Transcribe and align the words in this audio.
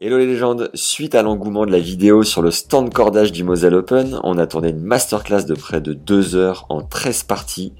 Hello 0.00 0.16
les 0.16 0.26
légendes, 0.26 0.70
suite 0.74 1.16
à 1.16 1.24
l'engouement 1.24 1.66
de 1.66 1.72
la 1.72 1.80
vidéo 1.80 2.22
sur 2.22 2.40
le 2.40 2.52
stand 2.52 2.92
cordage 2.92 3.32
du 3.32 3.42
Moselle 3.42 3.74
Open, 3.74 4.20
on 4.22 4.38
a 4.38 4.46
tourné 4.46 4.68
une 4.68 4.78
masterclass 4.78 5.42
de 5.42 5.56
près 5.56 5.80
de 5.80 5.92
2 5.92 6.36
heures 6.36 6.66
en 6.68 6.82
13 6.82 7.24
parties 7.24 7.72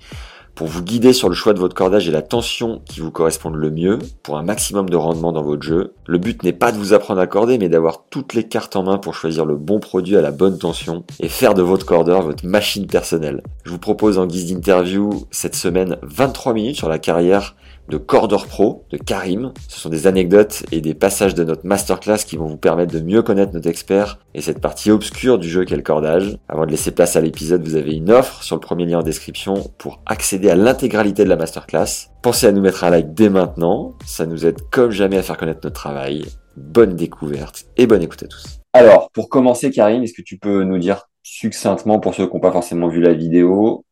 pour 0.57 0.67
vous 0.67 0.83
guider 0.83 1.13
sur 1.13 1.29
le 1.29 1.37
choix 1.37 1.55
de 1.55 1.61
votre 1.61 1.77
cordage 1.77 2.09
et 2.09 2.11
la 2.11 2.23
tension 2.23 2.83
qui 2.87 2.99
vous 2.99 3.13
correspondent 3.13 3.55
le 3.55 3.71
mieux 3.71 4.01
pour 4.25 4.37
un 4.37 4.43
maximum 4.43 4.91
de 4.91 4.97
rendement 4.97 5.31
dans 5.31 5.45
votre 5.45 5.63
jeu. 5.63 5.95
Le 6.09 6.19
but 6.19 6.43
n'est 6.43 6.53
pas 6.53 6.73
de 6.73 6.77
vous 6.77 6.93
apprendre 6.93 7.21
à 7.21 7.29
corder 7.29 7.57
mais 7.57 7.69
d'avoir 7.69 8.03
toutes 8.11 8.35
les 8.35 8.49
cartes 8.49 8.75
en 8.75 8.83
main 8.83 8.99
pour 8.99 9.15
choisir 9.15 9.45
le 9.45 9.55
bon 9.55 9.79
produit 9.79 10.17
à 10.17 10.21
la 10.21 10.33
bonne 10.33 10.59
tension 10.59 11.05
et 11.21 11.29
faire 11.29 11.55
de 11.55 11.63
votre 11.63 11.87
cordeur 11.87 12.23
votre 12.23 12.45
machine 12.45 12.89
personnelle. 12.89 13.45
Je 13.63 13.71
vous 13.71 13.79
propose 13.79 14.19
en 14.19 14.27
guise 14.27 14.53
d'interview 14.53 15.29
cette 15.31 15.55
semaine 15.55 15.99
23 16.03 16.53
minutes 16.53 16.77
sur 16.79 16.89
la 16.89 16.99
carrière 16.99 17.55
de 17.89 17.97
Cordeur 17.97 18.47
Pro 18.47 18.85
de 18.91 18.97
Karim. 18.97 19.53
Ce 19.69 19.81
sont 19.81 19.89
des 19.89 20.07
anecdotes 20.07 20.63
et 20.73 20.81
des 20.81 20.95
passages 20.95 21.35
de 21.35 21.45
notre 21.45 21.67
masterclass 21.67 22.19
qui 22.19 22.37
vont 22.37 22.47
vous 22.47 22.57
permettre 22.57 22.93
de 22.93 23.01
mieux 23.01 23.23
connaître 23.23 23.53
notre 23.55 23.69
expert 23.69 24.19
et 24.35 24.41
cette 24.41 24.61
partie 24.61 24.91
obscure 24.91 25.39
du 25.39 25.49
jeu 25.49 25.65
qu'est 25.65 25.77
le 25.77 25.83
cordage. 25.83 26.37
Avant 26.49 26.67
de 26.67 26.71
laisser 26.71 26.91
place 26.91 27.17
à 27.17 27.21
l'épisode, 27.21 27.67
vous 27.67 27.77
avez 27.77 27.95
une 27.95 28.11
offre 28.11 28.43
sur 28.43 28.57
le 28.57 28.61
premier 28.61 28.85
lien 28.87 28.99
en 28.99 29.03
description 29.03 29.55
pour 29.79 30.03
accéder 30.07 30.51
à 30.51 30.57
l'intégralité 30.57 31.25
de 31.25 31.29
la 31.29 31.37
masterclass. 31.37 32.11
Pensez 32.23 32.47
à 32.47 32.53
nous 32.53 32.61
mettre 32.61 32.85
un 32.85 32.91
like 32.91 33.15
dès 33.15 33.31
maintenant, 33.31 33.95
ça 34.05 34.27
nous 34.27 34.45
aide 34.45 34.61
comme 34.71 34.91
jamais 34.91 35.19
à 35.19 35.23
faire 35.23 35.37
connaître 35.37 35.61
notre 35.65 35.81
travail. 35.81 36.25
Bonne 36.57 36.95
découverte 36.95 37.67
et 37.77 37.87
bonne 37.87 38.03
écoute 38.03 38.23
à 38.23 38.27
tous. 38.27 38.61
Alors, 38.73 39.11
pour 39.13 39.29
commencer 39.29 39.71
Karim, 39.71 40.03
est-ce 40.03 40.13
que 40.13 40.23
tu 40.23 40.39
peux 40.39 40.63
nous 40.65 40.79
dire 40.79 41.09
succinctement 41.23 42.01
pour 42.01 42.15
ceux 42.15 42.27
qui 42.27 42.35
n'ont 42.35 42.41
pas 42.41 42.53
forcément 42.53 42.89
vu 42.89 43.01
la 43.01 43.13
vidéo, 43.13 43.85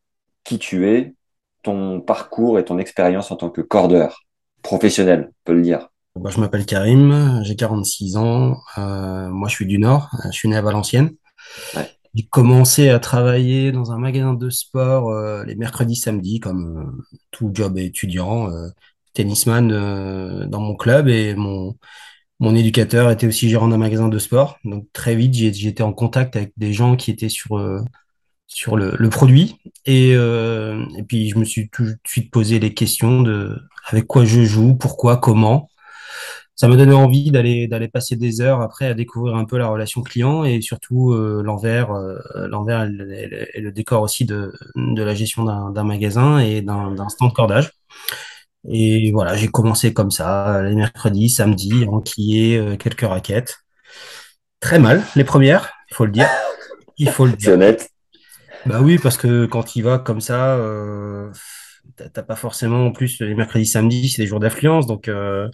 qui 0.43 0.59
tu 0.59 0.89
es, 0.89 1.13
ton 1.67 1.99
parcours 1.99 2.59
et 2.59 2.63
ton 2.63 2.79
expérience 2.79 3.29
en 3.29 3.35
tant 3.35 3.49
que 3.49 3.59
cordeur 3.59 4.23
professionnel, 4.61 5.27
on 5.29 5.33
peut 5.43 5.53
le 5.53 5.61
dire. 5.61 5.89
Bah, 6.15 6.29
je 6.33 6.39
m'appelle 6.39 6.65
Karim, 6.65 7.41
j'ai 7.43 7.57
46 7.57 8.15
ans. 8.15 8.57
Euh, 8.77 9.27
moi, 9.27 9.49
je 9.49 9.55
suis 9.55 9.65
du 9.65 9.77
Nord. 9.77 10.09
Je 10.25 10.31
suis 10.31 10.47
né 10.47 10.55
à 10.55 10.61
Valenciennes. 10.61 11.11
Ouais. 11.75 11.91
J'ai 12.15 12.25
commencé 12.25 12.87
à 12.87 12.99
travailler 12.99 13.73
dans 13.73 13.91
un 13.91 13.97
magasin 13.99 14.33
de 14.33 14.49
sport 14.49 15.09
euh, 15.09 15.43
les 15.43 15.55
mercredis, 15.55 15.97
samedis, 15.97 16.39
comme 16.39 16.77
euh, 16.77 17.03
tout 17.31 17.51
job 17.53 17.77
étudiant, 17.77 18.49
tennisman 19.13 19.67
dans 20.47 20.61
mon 20.61 20.75
club 20.75 21.09
et 21.09 21.35
mon 21.35 21.75
mon 22.39 22.55
éducateur 22.55 23.09
était 23.09 23.25
aussi 23.25 23.49
gérant 23.49 23.67
d'un 23.67 23.77
magasin 23.77 24.07
de 24.07 24.19
sport. 24.19 24.57
Donc 24.63 24.85
très 24.93 25.15
vite, 25.15 25.35
été 25.41 25.83
en 25.83 25.91
contact 25.91 26.35
avec 26.35 26.53
des 26.55 26.71
gens 26.71 26.95
qui 26.95 27.11
étaient 27.11 27.29
sur 27.29 27.57
sur 28.47 28.77
le, 28.77 29.09
produit 29.09 29.57
et 29.85 30.13
euh, 30.15 30.83
et 30.97 31.03
puis 31.03 31.29
je 31.29 31.37
me 31.37 31.45
suis 31.45 31.69
tout 31.69 31.83
de 31.83 31.95
suite 32.05 32.31
posé 32.31 32.59
les 32.59 32.73
questions 32.73 33.21
de 33.21 33.57
avec 33.87 34.05
quoi 34.07 34.25
je 34.25 34.43
joue, 34.43 34.75
pourquoi, 34.75 35.17
comment. 35.17 35.69
Ça 36.55 36.67
m'a 36.67 36.75
donné 36.75 36.93
envie 36.93 37.29
d'aller 37.29 37.87
passer 37.87 38.15
des 38.15 38.41
heures 38.41 38.61
après 38.61 38.87
à 38.87 38.93
découvrir 38.95 39.35
un 39.35 39.45
peu 39.45 39.57
la 39.59 39.67
relation 39.67 40.01
client 40.01 40.43
et 40.43 40.61
surtout 40.61 41.11
euh, 41.11 41.43
l'envers 41.43 41.91
euh, 41.91 42.17
l'envers 42.47 42.83
et 42.83 43.61
le, 43.61 43.71
décor 43.71 44.01
aussi 44.01 44.25
de 44.25 44.51
de 44.75 45.03
la 45.03 45.13
gestion 45.13 45.43
d'un 45.45 45.83
magasin 45.83 46.39
et 46.39 46.61
d'un 46.61 47.09
stand 47.09 47.31
cordage. 47.33 47.71
Et 48.69 49.11
voilà, 49.11 49.35
j'ai 49.35 49.47
commencé 49.47 49.93
comme 49.93 50.11
ça, 50.11 50.61
les 50.63 50.75
mercredis, 50.75 51.29
samedis, 51.29 51.85
enquiller 51.87 52.57
euh, 52.57 52.75
quelques 52.75 53.01
raquettes. 53.01 53.59
Très 54.59 54.79
mal, 54.79 55.03
les 55.15 55.23
premières, 55.23 55.71
il 55.91 55.95
faut 55.95 56.05
le 56.05 56.11
dire. 56.11 56.27
Il 56.97 57.09
faut 57.09 57.25
le 57.25 57.31
C'est 57.31 57.37
dire. 57.37 57.53
honnête. 57.53 57.89
Bah 58.65 58.81
oui, 58.81 58.97
parce 58.97 59.17
que 59.17 59.45
quand 59.45 59.75
il 59.75 59.83
va 59.83 59.99
comme 59.99 60.21
ça, 60.21 60.55
euh, 60.55 61.31
t'as 61.95 62.23
pas 62.23 62.35
forcément 62.35 62.87
en 62.87 62.91
plus 62.91 63.21
les 63.21 63.35
mercredis, 63.35 63.65
samedis, 63.65 64.09
c'est 64.09 64.21
des 64.23 64.27
jours 64.27 64.39
d'affluence, 64.39 64.87
donc 64.87 65.07
euh, 65.07 65.47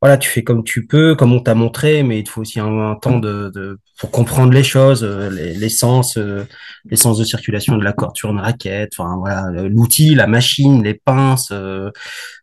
voilà, 0.00 0.18
tu 0.18 0.28
fais 0.28 0.42
comme 0.44 0.64
tu 0.64 0.86
peux, 0.86 1.14
comme 1.14 1.32
on 1.32 1.40
t'a 1.40 1.54
montré, 1.54 2.02
mais 2.02 2.18
il 2.18 2.24
te 2.24 2.30
faut 2.30 2.42
aussi 2.42 2.60
un, 2.60 2.94
temps 2.96 3.18
de, 3.18 3.78
pour 3.98 4.10
comprendre 4.10 4.52
les 4.52 4.62
choses, 4.62 5.02
euh, 5.04 5.30
les, 5.30 5.54
les 5.54 5.68
sens, 5.68 6.18
euh, 6.18 6.44
les 6.84 6.96
sens 6.96 7.18
de 7.18 7.24
circulation 7.24 7.76
de 7.78 7.84
la 7.84 7.92
corde 7.92 8.16
sur 8.16 8.30
une 8.30 8.40
raquette, 8.40 8.92
enfin 8.98 9.16
voilà, 9.16 9.50
l'outil, 9.68 10.14
la 10.14 10.26
machine, 10.26 10.82
les 10.82 10.94
pinces, 10.94 11.50
euh, 11.52 11.90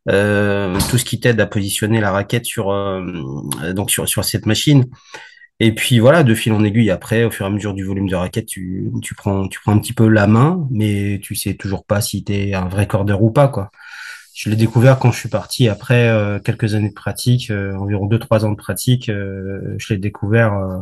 euh, 0.09 0.79
tout 0.89 0.97
ce 0.97 1.05
qui 1.05 1.19
t'aide 1.19 1.39
à 1.39 1.45
positionner 1.45 1.99
la 2.01 2.11
raquette 2.11 2.45
sur 2.45 2.71
euh, 2.71 3.03
donc 3.73 3.91
sur 3.91 4.07
sur 4.09 4.23
cette 4.25 4.45
machine. 4.45 4.85
Et 5.63 5.73
puis 5.75 5.99
voilà, 5.99 6.23
de 6.23 6.33
fil 6.33 6.53
en 6.53 6.63
aiguille, 6.63 6.89
après, 6.89 7.23
au 7.23 7.29
fur 7.31 7.45
et 7.45 7.49
à 7.49 7.51
mesure 7.51 7.73
du 7.75 7.83
volume 7.83 8.09
de 8.09 8.15
raquette, 8.15 8.47
tu, 8.47 8.89
tu 9.03 9.13
prends, 9.13 9.47
tu 9.47 9.59
prends 9.61 9.73
un 9.73 9.79
petit 9.79 9.93
peu 9.93 10.07
la 10.07 10.25
main, 10.25 10.67
mais 10.71 11.19
tu 11.21 11.35
sais 11.35 11.53
toujours 11.53 11.85
pas 11.85 12.01
si 12.01 12.23
tu 12.23 12.33
es 12.33 12.53
un 12.55 12.67
vrai 12.67 12.87
cordeur 12.87 13.21
ou 13.21 13.29
pas, 13.31 13.47
quoi. 13.47 13.69
Je 14.33 14.49
l'ai 14.49 14.55
découvert 14.55 14.97
quand 14.97 15.11
je 15.11 15.19
suis 15.19 15.29
parti 15.29 15.67
après 15.69 16.09
euh, 16.09 16.39
quelques 16.39 16.73
années 16.73 16.89
de 16.89 16.95
pratique, 16.95 17.51
euh, 17.51 17.75
environ 17.75 18.07
deux, 18.07 18.17
trois 18.19 18.43
ans 18.45 18.51
de 18.51 18.55
pratique. 18.55 19.09
euh, 19.09 19.75
je 19.77 19.93
l'ai 19.93 19.99
découvert 19.99 20.53
euh, 20.55 20.79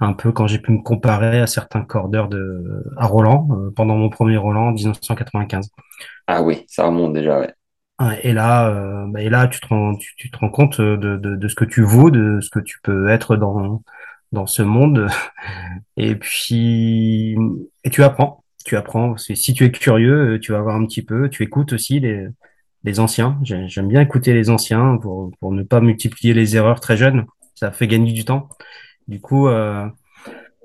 un 0.00 0.14
peu 0.14 0.32
quand 0.32 0.46
j'ai 0.46 0.58
pu 0.60 0.72
me 0.72 0.82
comparer 0.82 1.40
à 1.40 1.46
certains 1.46 1.82
cordeurs 1.82 2.28
de, 2.28 2.84
à 2.96 3.06
Roland, 3.06 3.48
euh, 3.52 3.70
pendant 3.76 3.96
mon 3.96 4.10
premier 4.10 4.36
Roland 4.38 4.68
en 4.68 4.72
1995. 4.72 5.70
Ah 6.26 6.42
oui, 6.42 6.64
ça 6.68 6.86
remonte 6.86 7.12
déjà, 7.14 7.40
ouais. 7.40 7.52
Et 8.22 8.32
là, 8.32 8.68
euh, 8.70 9.06
bah, 9.08 9.22
et 9.22 9.28
là, 9.28 9.48
tu 9.48 9.60
te 9.60 9.66
rends, 9.66 9.94
tu, 9.96 10.30
te 10.30 10.38
rends 10.38 10.50
compte 10.50 10.80
de, 10.80 10.96
de, 11.16 11.36
de 11.36 11.48
ce 11.48 11.54
que 11.56 11.64
tu 11.64 11.82
vaux, 11.82 12.10
de 12.10 12.38
ce 12.40 12.48
que 12.50 12.60
tu 12.60 12.78
peux 12.82 13.08
être 13.08 13.36
dans, 13.36 13.82
dans 14.32 14.46
ce 14.46 14.62
monde. 14.62 15.08
Et 15.96 16.16
puis, 16.16 17.36
et 17.84 17.90
tu 17.90 18.02
apprends, 18.04 18.44
tu 18.64 18.76
apprends. 18.76 19.16
Si 19.18 19.54
tu 19.54 19.64
es 19.64 19.72
curieux, 19.72 20.34
euh, 20.36 20.40
tu 20.40 20.52
vas 20.52 20.60
voir 20.62 20.76
un 20.76 20.86
petit 20.86 21.02
peu, 21.02 21.28
tu 21.30 21.42
écoutes 21.44 21.72
aussi 21.74 22.00
les, 22.00 22.26
les 22.84 23.00
anciens. 23.00 23.38
J'ai- 23.44 23.68
J'aime 23.68 23.88
bien 23.88 24.00
écouter 24.02 24.34
les 24.34 24.50
anciens 24.50 24.98
pour, 24.98 25.32
pour 25.40 25.52
ne 25.52 25.62
pas 25.64 25.80
multiplier 25.80 26.34
les 26.34 26.56
erreurs 26.56 26.80
très 26.80 26.96
jeunes. 26.96 27.26
Ça 27.56 27.72
fait 27.72 27.88
gagner 27.88 28.12
du 28.12 28.24
temps. 28.24 28.48
Du 29.08 29.20
coup, 29.20 29.48
euh, 29.48 29.86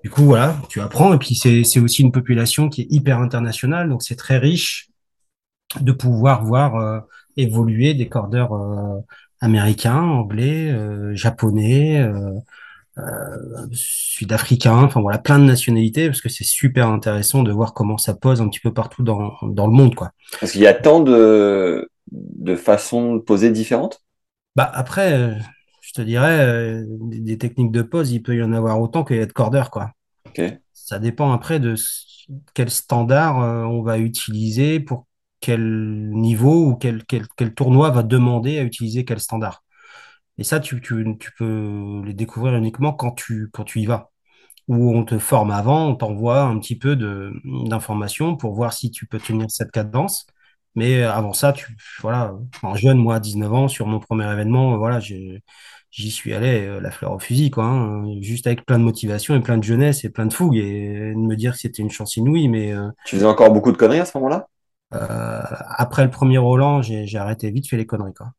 du 0.03 0.09
coup, 0.11 0.23
voilà, 0.25 0.57
tu 0.69 0.81
apprends. 0.81 1.13
Et 1.13 1.19
puis, 1.19 1.35
c'est, 1.35 1.63
c'est 1.65 1.79
aussi 1.81 2.03
une 2.03 2.11
population 2.13 2.69
qui 2.69 2.83
est 2.83 2.87
hyper 2.91 3.19
internationale, 3.19 3.89
donc 3.89 4.03
c'est 4.03 4.15
très 4.17 4.37
riche 4.39 4.89
de 5.81 5.91
pouvoir 5.91 6.43
voir 6.45 6.75
euh, 6.75 6.99
évoluer 7.37 7.93
des 7.93 8.07
cordeurs 8.07 8.53
euh, 8.53 8.99
américains, 9.39 10.01
anglais, 10.01 10.71
euh, 10.71 11.15
japonais, 11.15 11.99
euh, 11.99 12.39
sud-africains, 13.71 14.83
enfin 14.83 15.01
voilà, 15.01 15.17
plein 15.17 15.39
de 15.39 15.45
nationalités, 15.45 16.07
parce 16.07 16.21
que 16.21 16.29
c'est 16.29 16.43
super 16.43 16.87
intéressant 16.87 17.43
de 17.43 17.51
voir 17.51 17.73
comment 17.73 17.97
ça 17.97 18.13
pose 18.13 18.41
un 18.41 18.47
petit 18.49 18.59
peu 18.59 18.73
partout 18.73 19.03
dans, 19.03 19.33
dans 19.41 19.67
le 19.67 19.73
monde, 19.73 19.95
quoi. 19.95 20.11
Parce 20.39 20.51
qu'il 20.51 20.61
y 20.61 20.67
a 20.67 20.73
tant 20.73 20.99
de, 20.99 21.89
de 22.11 22.55
façons 22.55 23.15
de 23.15 23.19
poser 23.19 23.49
différentes? 23.51 24.01
Bah 24.55 24.69
après, 24.71 25.35
je 25.81 25.93
te 25.93 26.01
dirais, 26.01 26.83
des, 27.01 27.19
des 27.19 27.37
techniques 27.39 27.71
de 27.71 27.81
pose, 27.81 28.11
il 28.11 28.21
peut 28.21 28.35
y 28.35 28.43
en 28.43 28.53
avoir 28.53 28.79
autant 28.79 29.03
qu'il 29.03 29.17
y 29.17 29.21
a 29.21 29.25
de 29.25 29.33
cordeurs, 29.33 29.71
quoi. 29.71 29.91
Ok. 30.27 30.41
Ça 30.73 30.99
dépend 30.99 31.31
après 31.31 31.59
de 31.59 31.73
quel 32.53 32.69
standard 32.69 33.37
on 33.69 33.81
va 33.81 33.97
utiliser 33.97 34.79
pour 34.79 35.07
quel 35.43 36.09
niveau 36.11 36.67
ou 36.69 36.75
quel, 36.75 37.03
quel, 37.05 37.27
quel 37.35 37.53
tournoi 37.53 37.89
va 37.89 38.01
demander 38.01 38.59
à 38.59 38.63
utiliser 38.63 39.03
quel 39.03 39.19
standard. 39.19 39.61
Et 40.37 40.45
ça, 40.45 40.61
tu, 40.61 40.79
tu, 40.81 41.05
tu 41.19 41.31
peux 41.37 42.01
les 42.05 42.13
découvrir 42.13 42.55
uniquement 42.55 42.93
quand 42.93 43.11
tu, 43.11 43.49
quand 43.51 43.65
tu 43.65 43.81
y 43.81 43.85
vas. 43.85 44.09
Ou 44.69 44.95
on 44.95 45.05
te 45.05 45.19
forme 45.19 45.51
avant, 45.51 45.89
on 45.89 45.95
t'envoie 45.95 46.43
un 46.43 46.59
petit 46.59 46.77
peu 46.77 46.95
d'informations 46.95 48.37
pour 48.37 48.53
voir 48.53 48.73
si 48.73 48.91
tu 48.91 49.07
peux 49.07 49.19
tenir 49.19 49.51
cette 49.51 49.71
cadence. 49.71 50.25
Mais 50.75 51.03
avant 51.03 51.33
ça, 51.33 51.53
tu, 51.53 51.75
voilà, 52.01 52.33
en 52.63 52.75
jeune, 52.75 52.97
moi, 52.97 53.15
à 53.15 53.19
19 53.19 53.53
ans, 53.53 53.67
sur 53.67 53.87
mon 53.87 53.99
premier 53.99 54.31
événement, 54.31 54.77
voilà, 54.77 54.99
j'y 55.01 56.11
suis 56.11 56.33
allé, 56.33 56.65
euh, 56.65 56.79
la 56.79 56.91
fleur 56.91 57.11
au 57.13 57.19
fusil, 57.19 57.51
quoi, 57.51 57.65
hein, 57.65 58.05
juste 58.21 58.47
avec 58.47 58.65
plein 58.65 58.79
de 58.79 58.85
motivation 58.85 59.35
et 59.35 59.41
plein 59.41 59.57
de 59.57 59.63
jeunesse 59.63 60.05
et 60.05 60.09
plein 60.09 60.25
de 60.25 60.33
fougue 60.33 60.55
et 60.57 61.11
de 61.13 61.19
me 61.19 61.35
dire 61.35 61.53
que 61.53 61.59
c'était 61.59 61.81
une 61.83 61.91
chance 61.91 62.15
inouïe. 62.15 62.47
Mais 62.47 62.73
euh, 62.73 62.89
Tu 63.05 63.17
faisais 63.17 63.27
encore 63.27 63.51
beaucoup 63.51 63.71
de 63.73 63.77
conneries 63.77 63.99
à 63.99 64.05
ce 64.05 64.17
moment-là? 64.17 64.47
Euh, 64.95 65.41
après 65.69 66.03
le 66.03 66.09
premier 66.09 66.37
Roland, 66.37 66.81
j'ai, 66.81 67.07
arrêté 67.17 67.51
vite 67.51 67.69
fait 67.69 67.77
les 67.77 67.85
conneries, 67.85 68.13
quoi. 68.13 68.31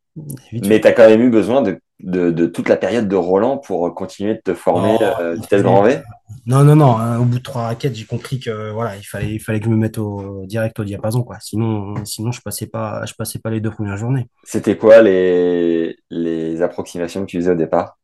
Vite 0.52 0.66
Mais 0.66 0.80
tu 0.80 0.86
as 0.86 0.92
quand 0.92 1.08
même 1.08 1.22
eu 1.22 1.30
besoin 1.30 1.60
de, 1.62 1.80
de, 2.00 2.30
de 2.30 2.46
toute 2.46 2.68
la 2.68 2.76
période 2.76 3.08
de 3.08 3.16
Roland 3.16 3.58
pour 3.58 3.92
continuer 3.94 4.34
de 4.34 4.40
te 4.40 4.54
former 4.54 4.96
Non, 5.02 5.14
euh, 5.20 5.36
fallait- 5.42 5.62
grand 5.62 5.82
V? 5.82 6.00
Non, 6.46 6.62
non, 6.62 6.76
non. 6.76 6.96
hein, 6.96 7.18
au 7.18 7.24
bout 7.24 7.38
de 7.38 7.42
trois 7.42 7.62
raquettes, 7.62 7.94
j'ai 7.94 8.04
compris 8.04 8.38
que 8.38 8.70
voilà, 8.70 8.96
il 8.96 9.02
fallait, 9.02 9.34
il 9.34 9.40
fallait 9.40 9.58
que 9.58 9.66
je 9.66 9.70
me 9.70 9.76
mette 9.76 9.98
au 9.98 10.44
direct 10.46 10.78
au 10.78 10.84
diapason, 10.84 11.22
quoi. 11.22 11.38
Sinon, 11.40 12.04
sinon, 12.04 12.32
je 12.32 12.40
passais 12.40 12.66
pas, 12.66 13.04
je 13.06 13.14
passais 13.14 13.38
pas 13.38 13.50
les 13.50 13.60
deux 13.60 13.70
premières 13.70 13.96
journées. 13.96 14.28
C'était 14.44 14.76
quoi 14.76 15.02
les, 15.02 15.96
les 16.10 16.62
approximations 16.62 17.22
que 17.22 17.26
tu 17.26 17.38
faisais 17.38 17.50
au 17.52 17.56
départ? 17.56 17.98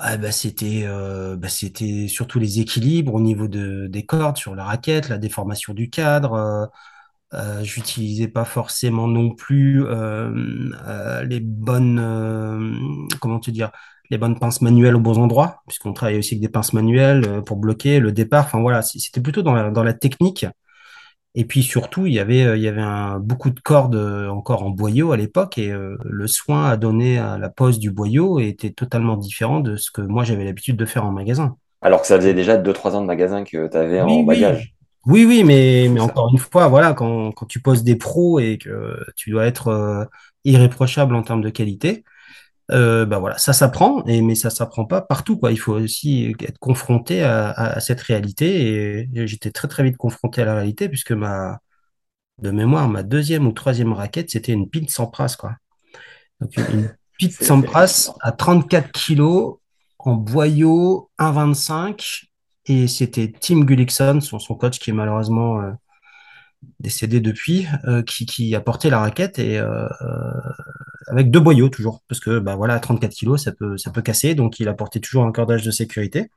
Ah, 0.00 0.16
bah, 0.16 0.30
c'était 0.30 0.82
euh, 0.84 1.36
bah, 1.36 1.48
c'était 1.48 2.06
surtout 2.06 2.38
les 2.38 2.60
équilibres 2.60 3.14
au 3.14 3.20
niveau 3.20 3.48
de, 3.48 3.88
des 3.88 4.06
cordes 4.06 4.36
sur 4.36 4.54
la 4.54 4.64
raquette, 4.64 5.08
la 5.08 5.18
déformation 5.18 5.74
du 5.74 5.90
cadre. 5.90 6.34
Euh, 6.34 6.66
euh, 7.34 7.62
j'utilisais 7.62 8.28
pas 8.28 8.46
forcément 8.46 9.06
non 9.06 9.30
plus 9.30 9.84
euh, 9.84 10.32
euh, 10.86 11.22
les 11.24 11.40
bonnes 11.40 11.98
comment 13.20 13.38
te 13.38 13.50
dire 13.50 13.70
les 14.10 14.16
bonnes 14.16 14.38
pinces 14.38 14.62
manuelles 14.62 14.96
aux 14.96 15.00
bons 15.00 15.18
endroits, 15.18 15.62
puisqu'on 15.66 15.92
travaille 15.92 16.18
aussi 16.18 16.34
avec 16.34 16.40
des 16.40 16.48
pinces 16.48 16.72
manuelles 16.72 17.42
pour 17.44 17.58
bloquer 17.58 18.00
le 18.00 18.10
départ. 18.10 18.46
Enfin 18.46 18.60
voilà, 18.62 18.80
c'était 18.80 19.20
plutôt 19.20 19.42
dans 19.42 19.52
la, 19.52 19.70
dans 19.70 19.82
la 19.82 19.92
technique. 19.92 20.46
Et 21.34 21.44
puis 21.44 21.62
surtout, 21.62 22.06
il 22.06 22.14
y 22.14 22.18
avait, 22.18 22.58
il 22.58 22.62
y 22.62 22.68
avait 22.68 22.80
un, 22.80 23.18
beaucoup 23.18 23.50
de 23.50 23.60
cordes 23.60 23.96
encore 24.30 24.62
en 24.62 24.70
boyau 24.70 25.12
à 25.12 25.18
l'époque 25.18 25.58
et 25.58 25.70
le 25.70 26.26
soin 26.26 26.70
à 26.70 26.78
donner 26.78 27.18
à 27.18 27.36
la 27.36 27.50
pose 27.50 27.78
du 27.78 27.90
boyau 27.90 28.40
était 28.40 28.70
totalement 28.70 29.18
différent 29.18 29.60
de 29.60 29.76
ce 29.76 29.90
que 29.90 30.00
moi 30.00 30.24
j'avais 30.24 30.44
l'habitude 30.44 30.76
de 30.76 30.86
faire 30.86 31.04
en 31.04 31.12
magasin. 31.12 31.56
Alors 31.82 32.00
que 32.00 32.06
ça 32.06 32.16
faisait 32.16 32.32
déjà 32.32 32.56
deux 32.56 32.72
trois 32.72 32.96
ans 32.96 33.02
de 33.02 33.06
magasin 33.06 33.44
que 33.44 33.68
tu 33.68 33.76
avais 33.76 34.00
en 34.00 34.06
Oui, 34.06 34.24
oui, 34.26 34.40
bagage. 34.40 34.74
Oui, 35.06 35.24
oui, 35.24 35.44
mais, 35.44 35.88
mais 35.90 36.00
encore 36.00 36.28
une 36.32 36.38
fois, 36.38 36.68
voilà, 36.68 36.92
quand, 36.92 37.32
quand 37.32 37.46
tu 37.46 37.60
poses 37.60 37.82
des 37.84 37.96
pros 37.96 38.38
et 38.40 38.58
que 38.58 38.98
tu 39.16 39.30
dois 39.30 39.46
être 39.46 39.68
euh, 39.68 40.04
irréprochable 40.44 41.14
en 41.14 41.22
termes 41.22 41.40
de 41.40 41.50
qualité, 41.50 42.04
euh, 42.72 43.06
bah 43.06 43.18
voilà, 43.18 43.38
ça 43.38 43.52
s'apprend, 43.54 44.04
et 44.06 44.22
mais 44.22 44.34
ça 44.36 44.50
s'apprend 44.50 44.86
pas 44.86 45.02
partout, 45.02 45.38
quoi. 45.38 45.52
Il 45.52 45.58
faut 45.58 45.74
aussi 45.74 46.34
être 46.40 46.58
confronté 46.60 47.22
à, 47.22 47.50
à- 47.50 47.76
à 47.76 47.80
cette 47.80 48.00
réalité, 48.02 49.02
et 49.14 49.26
j'étais 49.28 49.52
très 49.52 49.68
très 49.68 49.84
vite 49.84 49.96
confronté 49.98 50.42
à 50.42 50.46
la 50.46 50.56
réalité, 50.56 50.88
puisque 50.88 51.12
ma, 51.12 51.60
de 52.42 52.50
mémoire, 52.50 52.88
ma 52.88 53.02
deuxième 53.02 53.46
ou 53.46 53.52
troisième 53.52 53.92
raquette, 53.92 54.30
c'était 54.30 54.52
une 54.52 54.68
pile 54.70 54.90
sans 54.90 55.06
prasse, 55.08 55.36
quoi. 55.36 55.56
Donc 56.40 56.56
une, 56.56 56.66
une 56.70 56.94
C'est 57.28 57.44
sans 57.44 57.62
prasse 57.62 58.12
à 58.20 58.32
34 58.32 58.92
kilos, 58.92 59.58
en 59.98 60.14
boyau 60.14 61.10
1,25, 61.18 62.27
et 62.68 62.88
c'était 62.88 63.32
Tim 63.40 63.60
Gullickson, 63.64 64.20
son, 64.20 64.38
son 64.38 64.54
coach 64.54 64.78
qui 64.78 64.90
est 64.90 64.92
malheureusement 64.92 65.60
euh, 65.62 65.70
décédé 66.80 67.20
depuis, 67.20 67.66
euh, 67.86 68.02
qui, 68.02 68.26
qui 68.26 68.54
a 68.54 68.60
porté 68.60 68.90
la 68.90 68.98
raquette 69.00 69.38
et 69.38 69.58
euh, 69.58 69.86
avec 71.06 71.30
deux 71.30 71.40
boyaux 71.40 71.68
toujours, 71.68 72.02
parce 72.08 72.20
que 72.20 72.38
bah 72.38 72.56
voilà, 72.56 72.74
à 72.74 72.80
34 72.80 73.12
kilos, 73.12 73.42
ça 73.44 73.52
peut, 73.52 73.76
ça 73.78 73.90
peut 73.90 74.02
casser, 74.02 74.34
donc 74.34 74.60
il 74.60 74.68
a 74.68 74.74
porté 74.74 75.00
toujours 75.00 75.24
un 75.24 75.32
cordage 75.32 75.62
de 75.62 75.70
sécurité. 75.70 76.30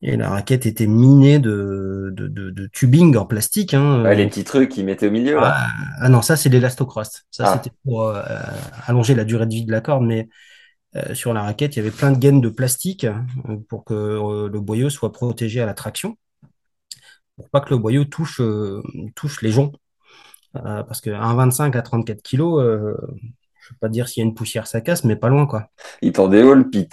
Et 0.00 0.16
la 0.16 0.30
raquette 0.30 0.64
était 0.64 0.86
minée 0.86 1.40
de, 1.40 2.10
de, 2.14 2.28
de, 2.28 2.50
de 2.50 2.66
tubing 2.72 3.16
en 3.16 3.26
plastique. 3.26 3.74
Hein, 3.74 4.04
Ouais, 4.04 4.14
les 4.14 4.28
petits 4.28 4.44
trucs 4.44 4.68
qu'ils 4.70 4.84
mettaient 4.84 5.08
au 5.08 5.10
milieu 5.10 5.34
là. 5.34 5.56
ah, 5.56 5.66
ah 6.00 6.08
non, 6.08 6.22
ça 6.22 6.36
c'est 6.36 6.48
l'élastocross. 6.48 7.24
Ça 7.32 7.44
Ah, 7.46 7.56
c'était 7.56 7.74
pour 7.84 8.12
allonger 8.86 9.16
la 9.16 9.24
durée 9.24 9.46
de 9.46 9.54
vie 9.54 9.64
de 9.64 9.72
la 9.72 9.80
corde, 9.80 10.04
mais 10.04 10.28
euh, 10.96 11.14
sur 11.14 11.34
la 11.34 11.42
raquette, 11.42 11.76
il 11.76 11.80
y 11.80 11.82
avait 11.82 11.90
plein 11.90 12.10
de 12.10 12.18
gaines 12.18 12.40
de 12.40 12.48
plastique 12.48 13.04
euh, 13.04 13.56
pour 13.68 13.84
que 13.84 13.94
euh, 13.94 14.48
le 14.48 14.60
boyau 14.60 14.90
soit 14.90 15.12
protégé 15.12 15.60
à 15.60 15.66
la 15.66 15.74
traction, 15.74 16.16
pour 17.36 17.48
pas 17.50 17.60
que 17.60 17.70
le 17.70 17.78
boyau 17.78 18.04
touche, 18.04 18.40
euh, 18.40 18.82
touche 19.14 19.42
les 19.42 19.50
joncs. 19.50 19.74
Parce 20.54 21.00
que 21.00 21.10
1,25 21.10 21.76
à 21.76 21.82
34 21.82 22.22
kilos, 22.22 22.60
euh, 22.60 22.96
je 23.60 23.68
peux 23.68 23.76
pas 23.80 23.88
dire 23.88 24.08
s'il 24.08 24.22
y 24.22 24.24
a 24.24 24.28
une 24.28 24.34
poussière, 24.34 24.66
ça 24.66 24.80
casse, 24.80 25.04
mais 25.04 25.14
pas 25.14 25.28
loin, 25.28 25.46
quoi. 25.46 25.68
ils 26.02 26.10
tendaient 26.10 26.42
haut 26.42 26.54
le 26.54 26.68
pit. 26.70 26.92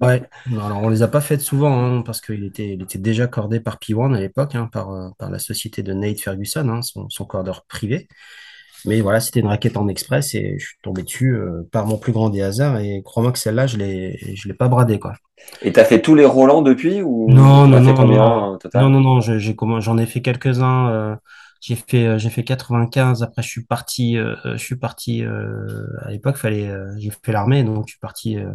Ouais, 0.00 0.22
non, 0.50 0.64
alors 0.66 0.82
on 0.82 0.88
les 0.88 1.02
a 1.02 1.08
pas 1.08 1.20
faites 1.20 1.40
souvent, 1.40 1.72
hein, 1.72 2.02
parce 2.02 2.20
qu'il 2.20 2.44
était, 2.44 2.74
il 2.74 2.82
était 2.82 2.98
déjà 2.98 3.26
cordé 3.26 3.58
par 3.58 3.78
P1 3.78 4.14
à 4.14 4.20
l'époque, 4.20 4.54
hein, 4.54 4.68
par, 4.70 5.14
par 5.16 5.30
la 5.30 5.38
société 5.38 5.82
de 5.82 5.92
Nate 5.92 6.20
Ferguson, 6.20 6.68
hein, 6.68 6.82
son, 6.82 7.08
son 7.08 7.24
cordeur 7.24 7.64
privé. 7.64 8.06
Mais 8.84 9.00
voilà, 9.00 9.20
c'était 9.20 9.40
une 9.40 9.46
raquette 9.46 9.76
en 9.76 9.88
express 9.88 10.34
et 10.34 10.56
je 10.58 10.66
suis 10.66 10.76
tombé 10.82 11.02
dessus 11.02 11.34
euh, 11.36 11.68
par 11.72 11.86
mon 11.86 11.98
plus 11.98 12.12
grand 12.12 12.30
des 12.30 12.42
hasards 12.42 12.78
et 12.80 13.02
crois-moi 13.04 13.32
que 13.32 13.38
celle-là, 13.38 13.66
je 13.66 13.76
l'ai, 13.76 14.18
je 14.36 14.48
l'ai 14.48 14.54
pas 14.54 14.68
bradée, 14.68 14.98
quoi. 14.98 15.14
Et 15.62 15.72
t'as 15.72 15.84
fait 15.84 16.02
tous 16.02 16.14
les 16.14 16.24
Roland 16.26 16.62
depuis 16.62 17.02
ou 17.02 17.28
Non, 17.28 17.68
t'en 17.70 17.80
non, 17.80 17.80
non, 17.80 18.04
non, 18.04 18.50
non, 18.74 18.88
non, 18.90 19.00
non, 19.00 19.20
je- 19.20 19.38
j'ai 19.38 19.54
comment, 19.54 19.80
j'en 19.80 19.96
ai 19.98 20.06
fait 20.06 20.22
quelques-uns. 20.22 20.88
euh, 20.90 21.16
j'ai 21.60 21.76
fait, 21.76 22.06
euh, 22.06 22.18
j'ai 22.18 22.30
fait 22.30 22.42
95. 22.42 23.22
Après, 23.22 23.42
je 23.42 23.48
suis 23.48 23.64
parti, 23.64 24.16
euh, 24.18 24.34
je 24.44 24.56
suis 24.56 24.74
parti. 24.76 25.24
euh, 25.24 25.86
à 26.02 26.10
l'époque, 26.10 26.36
fallait, 26.36 26.68
euh, 26.68 26.92
j'ai 26.98 27.10
fait 27.24 27.30
l'armée, 27.32 27.62
donc 27.62 27.86
je 27.86 27.92
suis 27.92 28.00
parti 28.00 28.36
euh, 28.38 28.52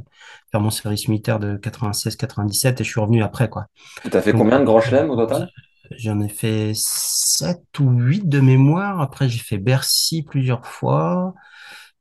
faire 0.51 0.59
mon 0.61 0.69
service 0.69 1.07
militaire 1.07 1.39
de 1.39 1.55
96-97 1.57 2.81
et 2.81 2.83
je 2.83 2.89
suis 2.89 2.99
revenu 2.99 3.23
après, 3.23 3.49
quoi. 3.49 3.67
T'as 4.09 4.21
fait 4.23 4.33
Donc, 4.33 4.33
combien 4.33 4.59
de 4.59 4.65
grands 4.65 4.81
chelems 4.81 5.11
au 5.11 5.15
total? 5.15 5.51
J'en 5.91 6.19
ai 6.21 6.29
fait 6.29 6.71
7 6.75 7.79
ou 7.79 7.89
8 7.91 8.27
de 8.27 8.39
mémoire. 8.39 9.01
Après, 9.01 9.29
j'ai 9.29 9.39
fait 9.39 9.57
Bercy 9.57 10.23
plusieurs 10.23 10.65
fois 10.65 11.33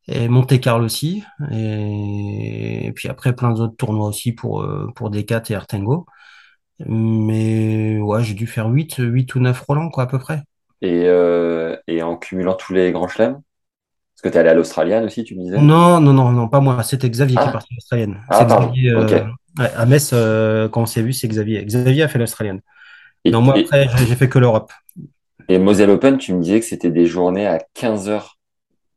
et 0.09 0.29
Monte-Carlo 0.29 0.85
aussi. 0.85 1.25
Et, 1.53 2.93
puis 2.95 3.09
après, 3.09 3.35
plein 3.35 3.53
d'autres 3.53 3.77
tournois 3.77 4.09
aussi 4.09 4.33
pour, 4.33 4.63
euh, 4.63 4.91
pour 4.95 5.11
Decat 5.11 5.43
et 5.51 5.55
Artengo. 5.55 6.07
Mais 6.87 7.99
ouais, 7.99 8.23
j'ai 8.23 8.35
dû 8.35 8.47
faire 8.47 8.69
8 8.69 8.97
8 8.99 9.35
ou 9.35 9.41
9 9.41 9.61
Roland, 9.63 9.89
quoi, 9.91 10.05
à 10.05 10.07
peu 10.07 10.19
près. 10.19 10.43
Et, 10.83 11.05
euh, 11.07 11.77
et 11.87 12.03
en 12.03 12.17
cumulant 12.17 12.55
tous 12.55 12.73
les 12.75 12.93
grands 12.93 13.09
chelems? 13.09 13.41
Parce 14.15 14.23
que 14.23 14.29
t'es 14.29 14.39
allé 14.39 14.49
à 14.49 14.55
l'Australienne 14.55 15.05
aussi, 15.05 15.25
tu 15.25 15.35
me 15.37 15.43
disais? 15.43 15.61
Non, 15.61 16.01
non, 16.01 16.13
non, 16.13 16.33
non, 16.33 16.49
pas 16.49 16.61
moi. 16.61 16.83
C'était 16.83 17.11
Xavier 17.11 17.37
qui 17.37 17.43
est 17.43 17.47
Ah, 17.47 17.53
parti 17.53 17.69
à 17.73 17.75
l'Australienne. 17.75 18.21
ah. 18.31 18.45
Xavier, 18.45 18.91
euh, 18.91 19.07
ouais, 19.59 19.73
à 19.75 19.87
Metz, 19.87 20.11
euh, 20.13 20.69
quand 20.69 20.83
on 20.83 20.87
s'est 20.87 21.03
vu, 21.03 21.13
c'est 21.13 21.29
Xavier. 21.29 21.65
Xavier 21.65 22.03
a 22.03 22.09
fait 22.09 22.19
l'Australienne. 22.19 22.61
Et, 23.27 23.31
Non, 23.31 23.43
moi, 23.43 23.55
après, 23.59 23.89
j'ai 24.07 24.15
fait 24.17 24.29
que 24.29 24.39
l'Europe. 24.39 24.73
et 25.49 25.59
Moselle 25.59 25.91
Open, 25.91 26.19
tu 26.19 26.35
me 26.35 26.41
disais 26.43 26.61
que 26.61 26.67
c'était 26.67 26.91
des 26.91 27.07
journées 27.07 27.47
à 27.47 27.59
15 27.75 28.09
heures 28.09 28.39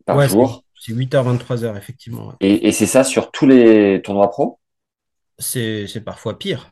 par 0.06 0.18
Ouais, 0.18 0.28
c'est 0.28 0.34
jour. 0.34 0.64
c'est 0.80 0.94
8h, 0.94 1.24
23h, 1.24 1.78
effectivement. 1.78 2.28
ouais. 2.28 2.34
Et, 2.42 2.68
et 2.68 2.72
c'est 2.72 2.86
ça 2.86 3.04
sur 3.04 3.31
tous 3.31 3.48
les 3.48 4.02
tournois 4.04 4.30
pro? 4.30 4.60
C'est 5.38 6.04
parfois 6.04 6.38
pire. 6.38 6.70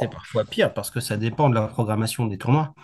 C'est 0.00 0.10
parfois 0.10 0.44
pire 0.44 0.74
parce 0.74 0.90
que 0.90 0.98
ça 1.00 1.16
dépend 1.16 1.48
de 1.48 1.54
la 1.54 1.62
programmation 1.68 2.26
des 2.26 2.36
tournois. 2.36 2.74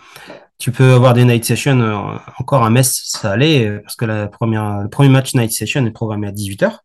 Tu 0.57 0.71
peux 0.71 0.93
avoir 0.93 1.13
des 1.13 1.25
night 1.25 1.43
sessions, 1.43 1.79
euh, 1.81 2.17
encore 2.39 2.63
à 2.63 2.69
Metz, 2.69 3.01
ça 3.05 3.31
allait, 3.33 3.79
parce 3.81 3.95
que 3.97 4.05
la 4.05 4.27
première, 4.27 4.81
le 4.81 4.89
premier 4.89 5.09
match 5.09 5.35
night 5.35 5.51
session 5.51 5.85
est 5.85 5.91
programmé 5.91 6.27
à 6.27 6.31
18h. 6.31 6.79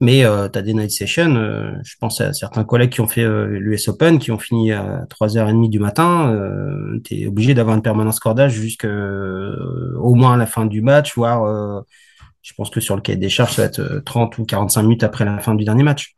Mais 0.00 0.24
euh, 0.26 0.48
tu 0.50 0.58
as 0.58 0.62
des 0.62 0.74
night 0.74 0.90
sessions, 0.90 1.36
euh, 1.36 1.72
je 1.82 1.94
pense 1.98 2.20
à 2.20 2.34
certains 2.34 2.64
collègues 2.64 2.90
qui 2.90 3.00
ont 3.00 3.08
fait 3.08 3.22
euh, 3.24 3.46
l'US 3.46 3.88
Open, 3.88 4.18
qui 4.18 4.30
ont 4.30 4.38
fini 4.38 4.72
à 4.72 5.06
3h30 5.08 5.70
du 5.70 5.78
matin. 5.78 6.30
Euh, 6.34 7.00
tu 7.02 7.22
es 7.22 7.26
obligé 7.26 7.54
d'avoir 7.54 7.76
une 7.76 7.82
permanence 7.82 8.20
cordage 8.20 8.52
jusqu'au 8.52 10.14
moins 10.14 10.34
à 10.34 10.36
la 10.36 10.46
fin 10.46 10.66
du 10.66 10.82
match, 10.82 11.14
voire 11.16 11.44
euh, 11.44 11.80
je 12.42 12.52
pense 12.54 12.70
que 12.70 12.80
sur 12.80 12.94
le 12.94 13.00
cahier 13.02 13.18
des 13.18 13.28
charges, 13.30 13.52
ça 13.54 13.62
va 13.62 13.68
être 13.68 13.80
euh, 13.80 14.00
30 14.04 14.36
ou 14.38 14.44
45 14.44 14.82
minutes 14.82 15.02
après 15.02 15.24
la 15.24 15.38
fin 15.38 15.54
du 15.54 15.64
dernier 15.64 15.82
match. 15.82 16.14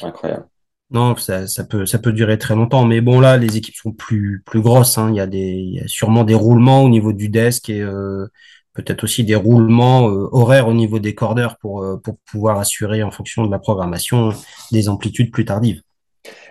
Incroyable. 0.00 0.46
Non, 0.90 1.16
ça, 1.16 1.46
ça 1.46 1.64
peut, 1.64 1.86
ça 1.86 1.98
peut 1.98 2.12
durer 2.12 2.36
très 2.38 2.54
longtemps. 2.54 2.84
Mais 2.84 3.00
bon, 3.00 3.20
là, 3.20 3.38
les 3.38 3.56
équipes 3.56 3.76
sont 3.76 3.92
plus, 3.92 4.42
plus 4.44 4.60
grosses. 4.60 4.98
hein. 4.98 5.08
Il 5.10 5.16
y 5.16 5.20
a 5.20 5.26
des, 5.26 5.38
il 5.38 5.74
y 5.74 5.80
a 5.80 5.88
sûrement 5.88 6.24
des 6.24 6.34
roulements 6.34 6.82
au 6.82 6.88
niveau 6.90 7.12
du 7.12 7.28
desk 7.28 7.70
et 7.70 7.80
euh, 7.80 8.26
peut-être 8.74 9.04
aussi 9.04 9.24
des 9.24 9.34
roulements 9.34 10.08
euh, 10.08 10.28
horaires 10.32 10.68
au 10.68 10.72
niveau 10.72 10.98
des 10.98 11.14
cordeurs 11.14 11.56
pour, 11.58 11.82
euh, 11.82 11.96
pour 11.98 12.16
pouvoir 12.30 12.58
assurer 12.58 13.02
en 13.02 13.10
fonction 13.10 13.44
de 13.44 13.50
la 13.50 13.58
programmation 13.58 14.32
des 14.70 14.88
amplitudes 14.88 15.30
plus 15.30 15.44
tardives. 15.44 15.82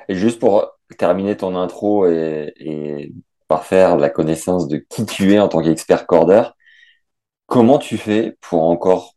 Et 0.09 0.15
juste 0.15 0.39
pour 0.39 0.67
terminer 0.97 1.37
ton 1.37 1.55
intro 1.55 2.05
et, 2.05 2.53
et 2.57 3.13
parfaire 3.47 3.97
la 3.97 4.09
connaissance 4.09 4.67
de 4.67 4.77
qui 4.77 5.05
tu 5.05 5.33
es 5.33 5.39
en 5.39 5.47
tant 5.47 5.61
qu'expert 5.61 6.05
cordeur, 6.05 6.55
comment 7.47 7.79
tu 7.79 7.97
fais 7.97 8.37
pour 8.41 8.63
encore, 8.63 9.15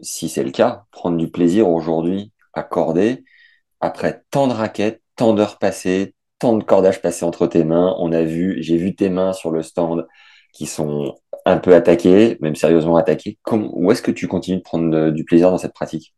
si 0.00 0.28
c'est 0.28 0.44
le 0.44 0.50
cas, 0.50 0.84
prendre 0.90 1.16
du 1.16 1.30
plaisir 1.30 1.68
aujourd'hui 1.68 2.32
à 2.52 2.62
corder 2.62 3.24
après 3.80 4.22
tant 4.30 4.46
de 4.48 4.52
raquettes, 4.52 5.02
tant 5.16 5.32
d'heures 5.32 5.58
passées, 5.58 6.14
tant 6.38 6.56
de 6.56 6.64
cordages 6.64 7.00
passés 7.00 7.24
entre 7.24 7.46
tes 7.46 7.64
mains? 7.64 7.94
On 7.98 8.12
a 8.12 8.22
vu, 8.22 8.62
j'ai 8.62 8.76
vu 8.76 8.94
tes 8.94 9.08
mains 9.08 9.32
sur 9.32 9.50
le 9.50 9.62
stand 9.62 10.06
qui 10.52 10.66
sont 10.66 11.14
un 11.46 11.58
peu 11.58 11.74
attaquées, 11.74 12.36
même 12.42 12.56
sérieusement 12.56 12.96
attaquées. 12.98 13.38
Comment, 13.42 13.70
où 13.74 13.90
est-ce 13.92 14.02
que 14.02 14.10
tu 14.10 14.28
continues 14.28 14.58
de 14.58 14.62
prendre 14.62 14.90
de- 14.90 15.10
du 15.10 15.24
plaisir 15.24 15.50
dans 15.50 15.58
cette 15.58 15.74
pratique? 15.74 16.14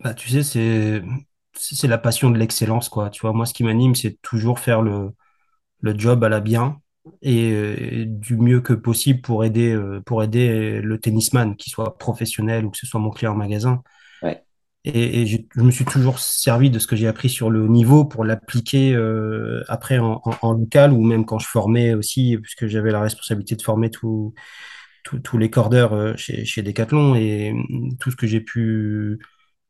Bah, 0.00 0.14
tu 0.14 0.28
sais, 0.28 0.42
c'est, 0.42 1.02
c'est 1.54 1.86
la 1.88 1.98
passion 1.98 2.30
de 2.30 2.38
l'excellence, 2.38 2.88
quoi. 2.88 3.10
Tu 3.10 3.20
vois, 3.22 3.32
moi, 3.32 3.46
ce 3.46 3.54
qui 3.54 3.62
m'anime, 3.64 3.94
c'est 3.94 4.20
toujours 4.22 4.58
faire 4.58 4.82
le, 4.82 5.10
le 5.80 5.98
job 5.98 6.24
à 6.24 6.28
la 6.28 6.40
bien 6.40 6.80
et, 7.22 8.04
du 8.06 8.36
mieux 8.36 8.60
que 8.60 8.74
possible 8.74 9.22
pour 9.22 9.44
aider, 9.44 9.72
euh, 9.72 10.00
pour 10.06 10.22
aider 10.24 10.80
le 10.82 10.98
tennisman, 11.00 11.56
qu'il 11.56 11.72
soit 11.72 11.98
professionnel 11.98 12.66
ou 12.66 12.70
que 12.70 12.78
ce 12.78 12.86
soit 12.86 13.00
mon 13.00 13.10
client 13.10 13.32
en 13.34 13.36
magasin. 13.36 13.82
Ouais, 14.22 14.44
Et, 14.84 15.22
et 15.22 15.26
je, 15.26 15.38
je 15.54 15.60
me 15.62 15.70
suis 15.70 15.84
toujours 15.84 16.18
servi 16.18 16.68
de 16.70 16.78
ce 16.80 16.88
que 16.88 16.96
j'ai 16.96 17.06
appris 17.06 17.28
sur 17.28 17.50
le 17.50 17.68
niveau 17.68 18.04
pour 18.04 18.24
l'appliquer 18.24 18.94
euh, 18.94 19.62
après 19.68 19.98
en, 19.98 20.20
en, 20.24 20.34
en 20.42 20.52
local 20.54 20.92
ou 20.92 21.04
même 21.04 21.24
quand 21.24 21.38
je 21.38 21.46
formais 21.46 21.94
aussi, 21.94 22.36
puisque 22.42 22.66
j'avais 22.66 22.90
la 22.90 23.00
responsabilité 23.00 23.54
de 23.56 23.62
former 23.62 23.90
tous 23.90 25.38
les 25.38 25.50
cordeurs 25.50 25.92
euh, 25.92 26.14
chez, 26.16 26.44
chez 26.44 26.62
Decathlon 26.62 27.14
et 27.14 27.52
mm, 27.52 27.96
tout 27.98 28.10
ce 28.10 28.16
que 28.16 28.26
j'ai 28.26 28.40
pu 28.40 29.18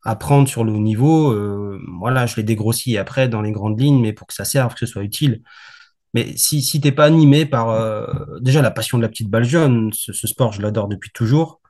apprendre 0.04 0.48
sur 0.48 0.64
le 0.64 0.72
haut 0.72 0.78
niveau, 0.80 1.32
euh, 1.32 1.80
voilà, 2.00 2.26
je 2.26 2.36
l'ai 2.36 2.44
dégrossi 2.44 2.98
après 2.98 3.28
dans 3.28 3.42
les 3.42 3.52
grandes 3.52 3.80
lignes, 3.80 4.00
mais 4.02 4.12
pour 4.12 4.28
que 4.28 4.34
ça 4.34 4.44
serve, 4.44 4.74
que 4.74 4.80
ce 4.80 4.86
soit 4.86 5.04
utile. 5.04 5.42
Mais 6.14 6.36
si, 6.38 6.62
si 6.62 6.80
t'es 6.82 6.92
pas 6.92 7.06
animé 7.06 7.46
par 7.46 7.70
euh, 7.70 8.06
déjà 8.42 8.62
la 8.62 8.72
passion 8.72 8.98
de 8.98 9.04
la 9.04 9.10
petite 9.10 9.30
balle 9.30 9.44
jaune, 9.46 9.92
ce, 9.94 10.12
ce 10.14 10.28
sport, 10.28 10.52
je 10.54 10.62
l'adore 10.62 10.88
depuis 10.88 11.12
toujours. 11.12 11.61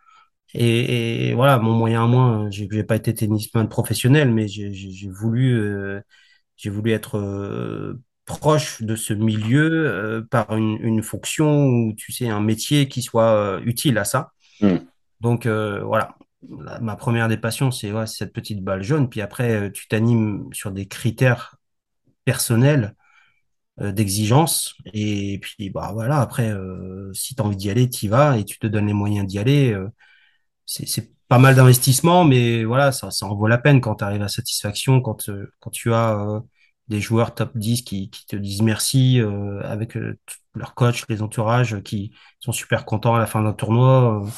Et, 0.54 1.32
voilà, 1.35 1.59
mon 1.59 1.73
moyen 1.73 2.04
à 2.04 2.06
moi, 2.06 2.47
j'ai 2.50 2.85
pas 2.85 2.97
été 2.97 3.14
tennisman 3.14 3.68
professionnel, 3.68 4.30
mais 4.30 4.49
j'ai 4.49 5.09
voulu, 5.09 5.59
euh, 5.59 6.00
j'ai 6.56 6.71
voulu 6.71 6.92
être 6.92 7.18
euh, 7.18 8.00
proche 8.26 8.82
de 8.82 8.97
ce 8.97 9.14
milieu 9.14 9.71
euh, 9.73 10.23
par 10.30 10.56
une, 10.56 10.78
une 10.82 11.02
fonction 11.02 11.66
ou 11.66 11.94
tu 11.97 12.12
sais 12.12 12.28
un 12.28 12.40
métier 12.40 12.88
qui 12.88 13.02
soit 13.02 13.61
utile 13.64 13.99
à 13.99 14.04
ça. 14.04 14.32
Hmm. 14.61 14.76
Donc 15.21 15.47
voilà, 15.47 16.16
La- 16.61 16.80
ma 16.80 16.97
première 16.97 17.28
des 17.28 17.37
passions, 17.38 17.71
c'est 17.71 17.92
ouais, 17.92 18.06
cette 18.06 18.32
petite 18.32 18.62
balle 18.62 18.82
jaune. 18.82 19.09
Puis 19.09 19.21
après, 19.23 19.71
tu 19.73 19.88
t'animes 19.88 20.49
sur 20.52 20.73
des 20.73 20.87
critères 20.87 21.56
personnels 22.25 22.94
d'exigence. 23.80 24.76
Et 24.92 25.38
puis 25.40 25.71
bah 25.71 25.90
voilà, 25.92 26.21
après, 26.21 26.54
si 27.14 27.35
tu 27.35 27.42
as 27.42 27.44
envie 27.44 27.56
d'y 27.56 27.71
aller, 27.71 27.88
tu 27.88 28.06
y 28.06 28.09
vas 28.09 28.38
et 28.38 28.44
tu 28.44 28.59
te 28.59 28.66
donnes 28.66 28.87
les 28.87 28.92
moyens 28.92 29.26
d'y 29.26 29.38
aller. 29.38 29.76
C'est 30.66 31.11
pas 31.28 31.38
mal 31.38 31.54
d'investissement, 31.54 32.25
mais 32.25 32.64
voilà, 32.64 32.92
ça, 32.92 33.11
ça 33.11 33.26
en 33.26 33.35
vaut 33.35 33.47
la 33.49 33.59
peine 33.59 33.81
quand 33.81 33.97
tu 33.97 34.04
arrives 34.04 34.23
à 34.23 34.28
satisfaction, 34.28 35.00
quand, 35.00 35.28
euh, 35.31 35.50
quand 35.61 35.71
tu 35.71 35.92
as 35.95 36.19
euh, 36.21 36.40
des 36.88 37.00
joueurs 37.00 37.35
top 37.35 37.57
10 37.57 37.83
qui, 37.83 38.11
qui 38.11 38.26
te 38.26 38.37
disent 38.37 38.62
merci 38.62 39.21
euh, 39.21 39.61
avec 39.64 39.97
euh, 39.97 40.19
leur 40.54 40.75
coach, 40.75 41.04
les 41.09 41.23
entourages 41.23 41.81
qui 41.83 42.12
sont 42.40 42.52
super 42.52 42.85
contents 42.85 43.14
à 43.14 43.19
la 43.19 43.26
fin 43.26 43.42
d'un 43.42 43.52
tournoi. 43.52 44.23
euh, 44.23 44.28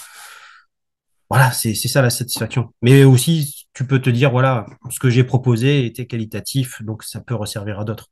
voilà, 1.30 1.50
c'est 1.50 1.74
ça 1.74 2.02
la 2.02 2.10
satisfaction. 2.10 2.70
Mais 2.82 3.02
aussi, 3.02 3.66
tu 3.72 3.86
peux 3.86 4.00
te 4.00 4.10
dire, 4.10 4.30
voilà, 4.30 4.66
ce 4.90 5.00
que 5.00 5.10
j'ai 5.10 5.24
proposé 5.24 5.84
était 5.84 6.06
qualitatif, 6.06 6.80
donc 6.82 7.02
ça 7.02 7.20
peut 7.20 7.34
resservir 7.34 7.80
à 7.80 7.84
d'autres. 7.84 8.08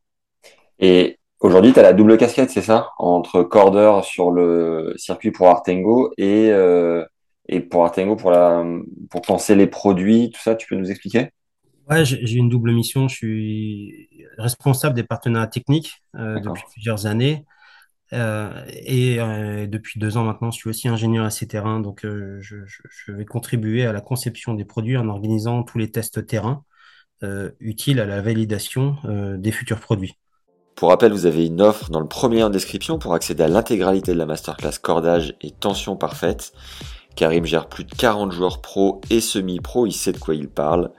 Et 0.80 1.18
aujourd'hui, 1.38 1.72
tu 1.72 1.78
as 1.78 1.82
la 1.82 1.92
double 1.92 2.16
casquette, 2.16 2.50
c'est 2.50 2.62
ça? 2.62 2.90
Entre 2.98 3.42
cordeur 3.44 4.04
sur 4.04 4.32
le 4.32 4.94
circuit 4.96 5.30
pour 5.30 5.48
Artengo 5.48 6.12
et, 6.16 6.50
et 7.52 7.60
pour 7.60 7.84
Artengo 7.84 8.16
pour 8.16 8.30
la, 8.30 8.64
pour 9.10 9.22
penser 9.22 9.54
les 9.54 9.66
produits, 9.66 10.30
tout 10.30 10.40
ça, 10.40 10.54
tu 10.54 10.66
peux 10.66 10.76
nous 10.76 10.90
expliquer? 10.90 11.30
Ouais, 11.90 12.04
j'ai 12.04 12.36
une 12.36 12.48
double 12.48 12.72
mission. 12.72 13.08
Je 13.08 13.14
suis 13.14 14.08
responsable 14.38 14.94
des 14.94 15.02
partenariats 15.02 15.48
techniques 15.48 16.02
euh, 16.16 16.40
depuis 16.40 16.62
plusieurs 16.70 17.06
années. 17.06 17.44
Euh, 18.14 18.50
et 18.68 19.20
euh, 19.20 19.66
depuis 19.66 19.98
deux 19.98 20.16
ans 20.16 20.24
maintenant, 20.24 20.50
je 20.50 20.58
suis 20.58 20.70
aussi 20.70 20.88
ingénieur 20.88 21.24
à 21.24 21.30
ces 21.30 21.46
terrains, 21.46 21.80
donc 21.80 22.02
je, 22.04 22.56
vais 23.08 23.24
contribuer 23.24 23.84
à 23.84 23.92
la 23.92 24.00
conception 24.00 24.54
des 24.54 24.64
produits 24.64 24.96
en 24.96 25.08
organisant 25.08 25.62
tous 25.62 25.78
les 25.78 25.90
tests 25.90 26.26
terrain 26.26 26.64
utiles 27.60 28.00
à 28.00 28.04
la 28.04 28.20
validation 28.20 28.96
des 29.38 29.52
futurs 29.52 29.78
produits. 29.78 30.16
Pour 30.74 30.88
rappel, 30.88 31.12
vous 31.12 31.26
avez 31.26 31.46
une 31.46 31.60
offre 31.60 31.90
dans 31.90 32.00
le 32.00 32.08
premier 32.08 32.38
lien 32.38 32.46
en 32.46 32.50
description 32.50 32.98
pour 32.98 33.14
accéder 33.14 33.44
à 33.44 33.48
l'intégralité 33.48 34.12
de 34.12 34.18
la 34.18 34.26
masterclass 34.26 34.78
cordage 34.82 35.34
et 35.40 35.52
tension 35.52 35.96
parfaite. 35.96 36.52
Karim 37.16 37.44
gère 37.44 37.66
plus 37.68 37.84
de 37.84 37.94
40 37.94 38.32
joueurs 38.32 38.60
pro 38.62 39.00
et 39.10 39.20
semi-pro, 39.20 39.86
il 39.86 39.92
sait 39.92 40.12
de 40.12 40.18
quoi 40.18 40.34
il 40.34 40.48
parle. 40.48 40.90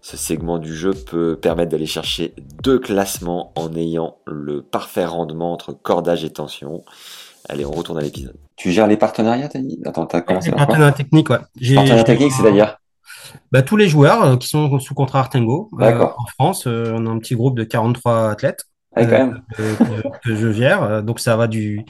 Ce 0.00 0.16
segment 0.16 0.58
du 0.58 0.74
jeu 0.74 0.92
peut 0.92 1.38
permettre 1.40 1.70
d'aller 1.70 1.86
chercher 1.86 2.34
deux 2.62 2.78
classements 2.78 3.52
en 3.56 3.74
ayant 3.76 4.16
le 4.26 4.62
parfait 4.62 5.04
rendement 5.04 5.52
entre 5.52 5.72
cordage 5.72 6.24
et 6.24 6.30
tension. 6.30 6.82
Allez, 7.48 7.64
on 7.64 7.70
retourne 7.70 7.98
à 7.98 8.02
l'épisode. 8.02 8.36
Tu 8.56 8.72
gères 8.72 8.86
les 8.86 8.96
partenariats, 8.96 9.48
t'as 9.48 9.58
dit 9.60 9.78
Attends, 9.84 10.06
t'as 10.06 10.20
commencé 10.22 10.46
Les 10.46 10.52
par 10.52 10.58
quoi? 10.58 10.66
partenariats 10.66 10.94
techniques, 10.96 11.30
ouais. 11.30 11.38
Partenariat 11.74 12.04
technique, 12.04 12.32
c'est-à-dire? 12.32 12.76
Bah, 13.52 13.62
tous 13.62 13.76
les 13.76 13.88
joueurs 13.88 14.22
euh, 14.24 14.36
qui 14.36 14.48
sont 14.48 14.78
sous 14.78 14.94
contrat 14.94 15.20
Artengo. 15.20 15.68
Euh, 15.74 15.78
D'accord. 15.80 16.16
en 16.18 16.24
France, 16.26 16.66
euh, 16.66 16.92
on 16.94 17.06
a 17.06 17.10
un 17.10 17.18
petit 17.18 17.34
groupe 17.34 17.56
de 17.58 17.64
43 17.64 18.30
athlètes 18.30 18.64
Ah, 18.96 19.04
quand 19.04 19.12
euh, 19.12 19.18
même. 19.26 19.42
que, 19.54 20.18
que- 20.24 20.34
je 20.34 20.50
gère. 20.52 20.82
Euh, 20.82 21.02
Donc 21.02 21.20
ça 21.20 21.36
va 21.36 21.46
du, 21.46 21.84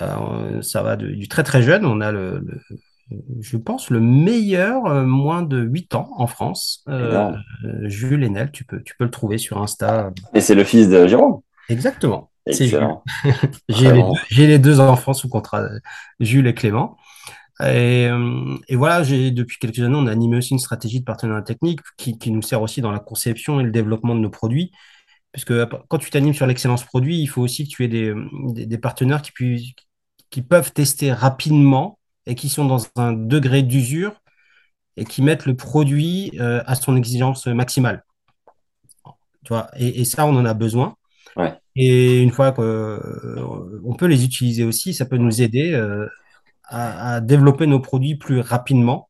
euh, 0.00 0.62
ça 0.62 0.82
va 0.82 0.96
de- 0.96 1.08
du 1.08 1.26
très 1.28 1.42
très 1.42 1.62
jeune. 1.62 1.84
On 1.84 2.00
a 2.00 2.12
le, 2.12 2.38
le- 2.38 2.60
je 3.40 3.56
pense, 3.56 3.90
le 3.90 4.00
meilleur 4.00 4.86
euh, 4.86 5.04
moins 5.04 5.42
de 5.42 5.60
8 5.60 5.94
ans 5.94 6.10
en 6.16 6.26
France. 6.26 6.84
Euh, 6.88 7.32
euh, 7.64 7.88
Jules 7.88 8.24
Enel, 8.24 8.50
tu 8.52 8.64
peux, 8.64 8.82
tu 8.82 8.94
peux 8.96 9.04
le 9.04 9.10
trouver 9.10 9.38
sur 9.38 9.60
Insta. 9.60 10.12
Et 10.34 10.40
c'est 10.40 10.54
le 10.54 10.64
fils 10.64 10.88
de 10.88 11.06
Jérôme. 11.06 11.40
Exactement. 11.68 12.30
C'est 12.46 12.66
Jules. 12.66 12.88
J'ai 13.68 13.92
les 13.92 14.02
deux, 14.02 14.18
j'ai 14.28 14.46
les 14.46 14.58
deux 14.58 14.80
enfants 14.80 15.12
sous 15.12 15.28
contrat, 15.28 15.68
Jules 16.18 16.46
et 16.46 16.54
Clément. 16.54 16.96
Et, 17.62 18.08
et 18.68 18.76
voilà, 18.76 19.02
j'ai 19.02 19.30
depuis 19.30 19.58
quelques 19.58 19.80
années, 19.80 19.94
on 19.94 20.06
a 20.06 20.10
animé 20.10 20.38
aussi 20.38 20.54
une 20.54 20.58
stratégie 20.58 21.00
de 21.00 21.04
partenariat 21.04 21.42
technique 21.42 21.80
qui, 21.98 22.16
qui 22.18 22.30
nous 22.30 22.40
sert 22.40 22.62
aussi 22.62 22.80
dans 22.80 22.90
la 22.90 23.00
conception 23.00 23.60
et 23.60 23.62
le 23.62 23.70
développement 23.70 24.14
de 24.14 24.20
nos 24.20 24.30
produits. 24.30 24.72
Parce 25.32 25.44
que 25.44 25.68
quand 25.88 25.98
tu 25.98 26.08
t'animes 26.08 26.32
sur 26.32 26.46
l'excellence 26.46 26.84
produit, 26.84 27.20
il 27.20 27.26
faut 27.26 27.42
aussi 27.42 27.68
que 27.68 27.68
tu 27.68 27.84
aies 27.84 27.88
des, 27.88 28.14
des, 28.48 28.64
des 28.64 28.78
partenaires 28.78 29.20
qui, 29.20 29.32
puissent, 29.32 29.72
qui 30.30 30.40
peuvent 30.40 30.72
tester 30.72 31.12
rapidement 31.12 31.99
et 32.30 32.34
qui 32.36 32.48
sont 32.48 32.64
dans 32.64 32.86
un 32.96 33.12
degré 33.12 33.62
d'usure 33.62 34.22
et 34.96 35.04
qui 35.04 35.20
mettent 35.22 35.46
le 35.46 35.56
produit 35.56 36.32
euh, 36.38 36.62
à 36.66 36.74
son 36.76 36.96
exigence 36.96 37.46
maximale. 37.46 38.04
Tu 39.44 39.48
vois, 39.48 39.68
et, 39.76 40.00
et 40.00 40.04
ça, 40.04 40.26
on 40.26 40.36
en 40.36 40.44
a 40.44 40.54
besoin. 40.54 40.94
Ouais. 41.36 41.54
Et 41.76 42.22
une 42.22 42.30
fois 42.30 42.52
qu'on 42.52 43.94
peut 43.98 44.06
les 44.06 44.24
utiliser 44.24 44.64
aussi, 44.64 44.94
ça 44.94 45.06
peut 45.06 45.16
nous 45.16 45.42
aider 45.42 45.72
euh, 45.72 46.06
à, 46.64 47.14
à 47.14 47.20
développer 47.20 47.66
nos 47.66 47.80
produits 47.80 48.16
plus 48.16 48.40
rapidement 48.40 49.08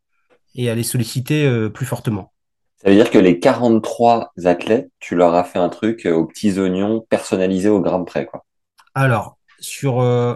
et 0.55 0.71
à 0.71 0.75
les 0.75 0.83
solliciter 0.83 1.47
euh, 1.47 1.69
plus 1.69 1.87
fortement. 1.87 2.33
Ça 2.77 2.89
veut 2.89 2.97
dire 2.97 3.11
que 3.11 3.19
les 3.19 3.39
43 3.39 4.33
athlètes, 4.45 4.91
tu 5.01 5.15
leur 5.15 5.35
as 5.35 5.45
fait 5.45 5.59
un 5.59 5.69
truc 5.69 6.07
euh, 6.07 6.15
aux 6.15 6.25
petits 6.27 6.59
oignons 6.59 7.05
personnalisé 7.11 7.69
au 7.69 7.81
gramme 7.81 8.07
près, 8.07 8.25
quoi. 8.25 8.47
Alors, 8.95 9.37
sur 9.59 10.01
euh, 10.01 10.35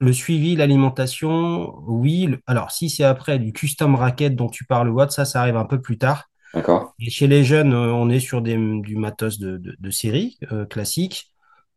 le 0.00 0.12
suivi, 0.12 0.56
l'alimentation, 0.56 1.74
oui. 1.86 2.26
Le- 2.26 2.40
Alors, 2.46 2.70
si 2.70 2.90
c'est 2.90 3.04
après 3.04 3.38
du 3.38 3.52
custom 3.52 3.94
racket 3.94 4.34
dont 4.36 4.48
tu 4.48 4.64
parles, 4.64 4.90
Watt, 4.90 5.10
ça, 5.12 5.24
ça 5.24 5.40
arrive 5.40 5.56
un 5.56 5.64
peu 5.64 5.80
plus 5.80 5.98
tard. 5.98 6.24
D'accord? 6.52 6.94
Et 7.00 7.10
chez 7.10 7.26
les 7.28 7.44
jeunes, 7.44 7.72
euh, 7.74 7.92
on 7.92 8.10
est 8.10 8.20
sur 8.20 8.42
des, 8.42 8.56
du 8.82 8.96
matos 8.96 9.38
de, 9.38 9.58
de, 9.58 9.76
de 9.78 9.90
série 9.90 10.38
euh, 10.52 10.66
classique. 10.66 11.32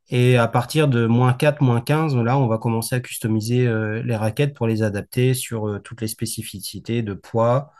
Et 0.10 0.38
à 0.38 0.48
partir 0.48 0.88
de 0.90 1.08
moins 1.08 1.34
4, 1.34 1.62
moins 1.64 1.82
15, 1.82 2.16
là, 2.18 2.38
on 2.40 2.48
va 2.48 2.58
commencer 2.60 2.96
à 2.96 3.00
customiser 3.02 3.68
euh, 3.68 4.04
les 4.04 4.16
raquettes 4.16 4.56
pour 4.56 4.68
les 4.68 4.84
adapter 4.84 5.34
sur 5.36 5.68
euh, 5.70 5.80
toutes 5.80 6.02
les 6.02 6.08
spécificités 6.10 7.04
de 7.04 7.14
poids, 7.14 7.72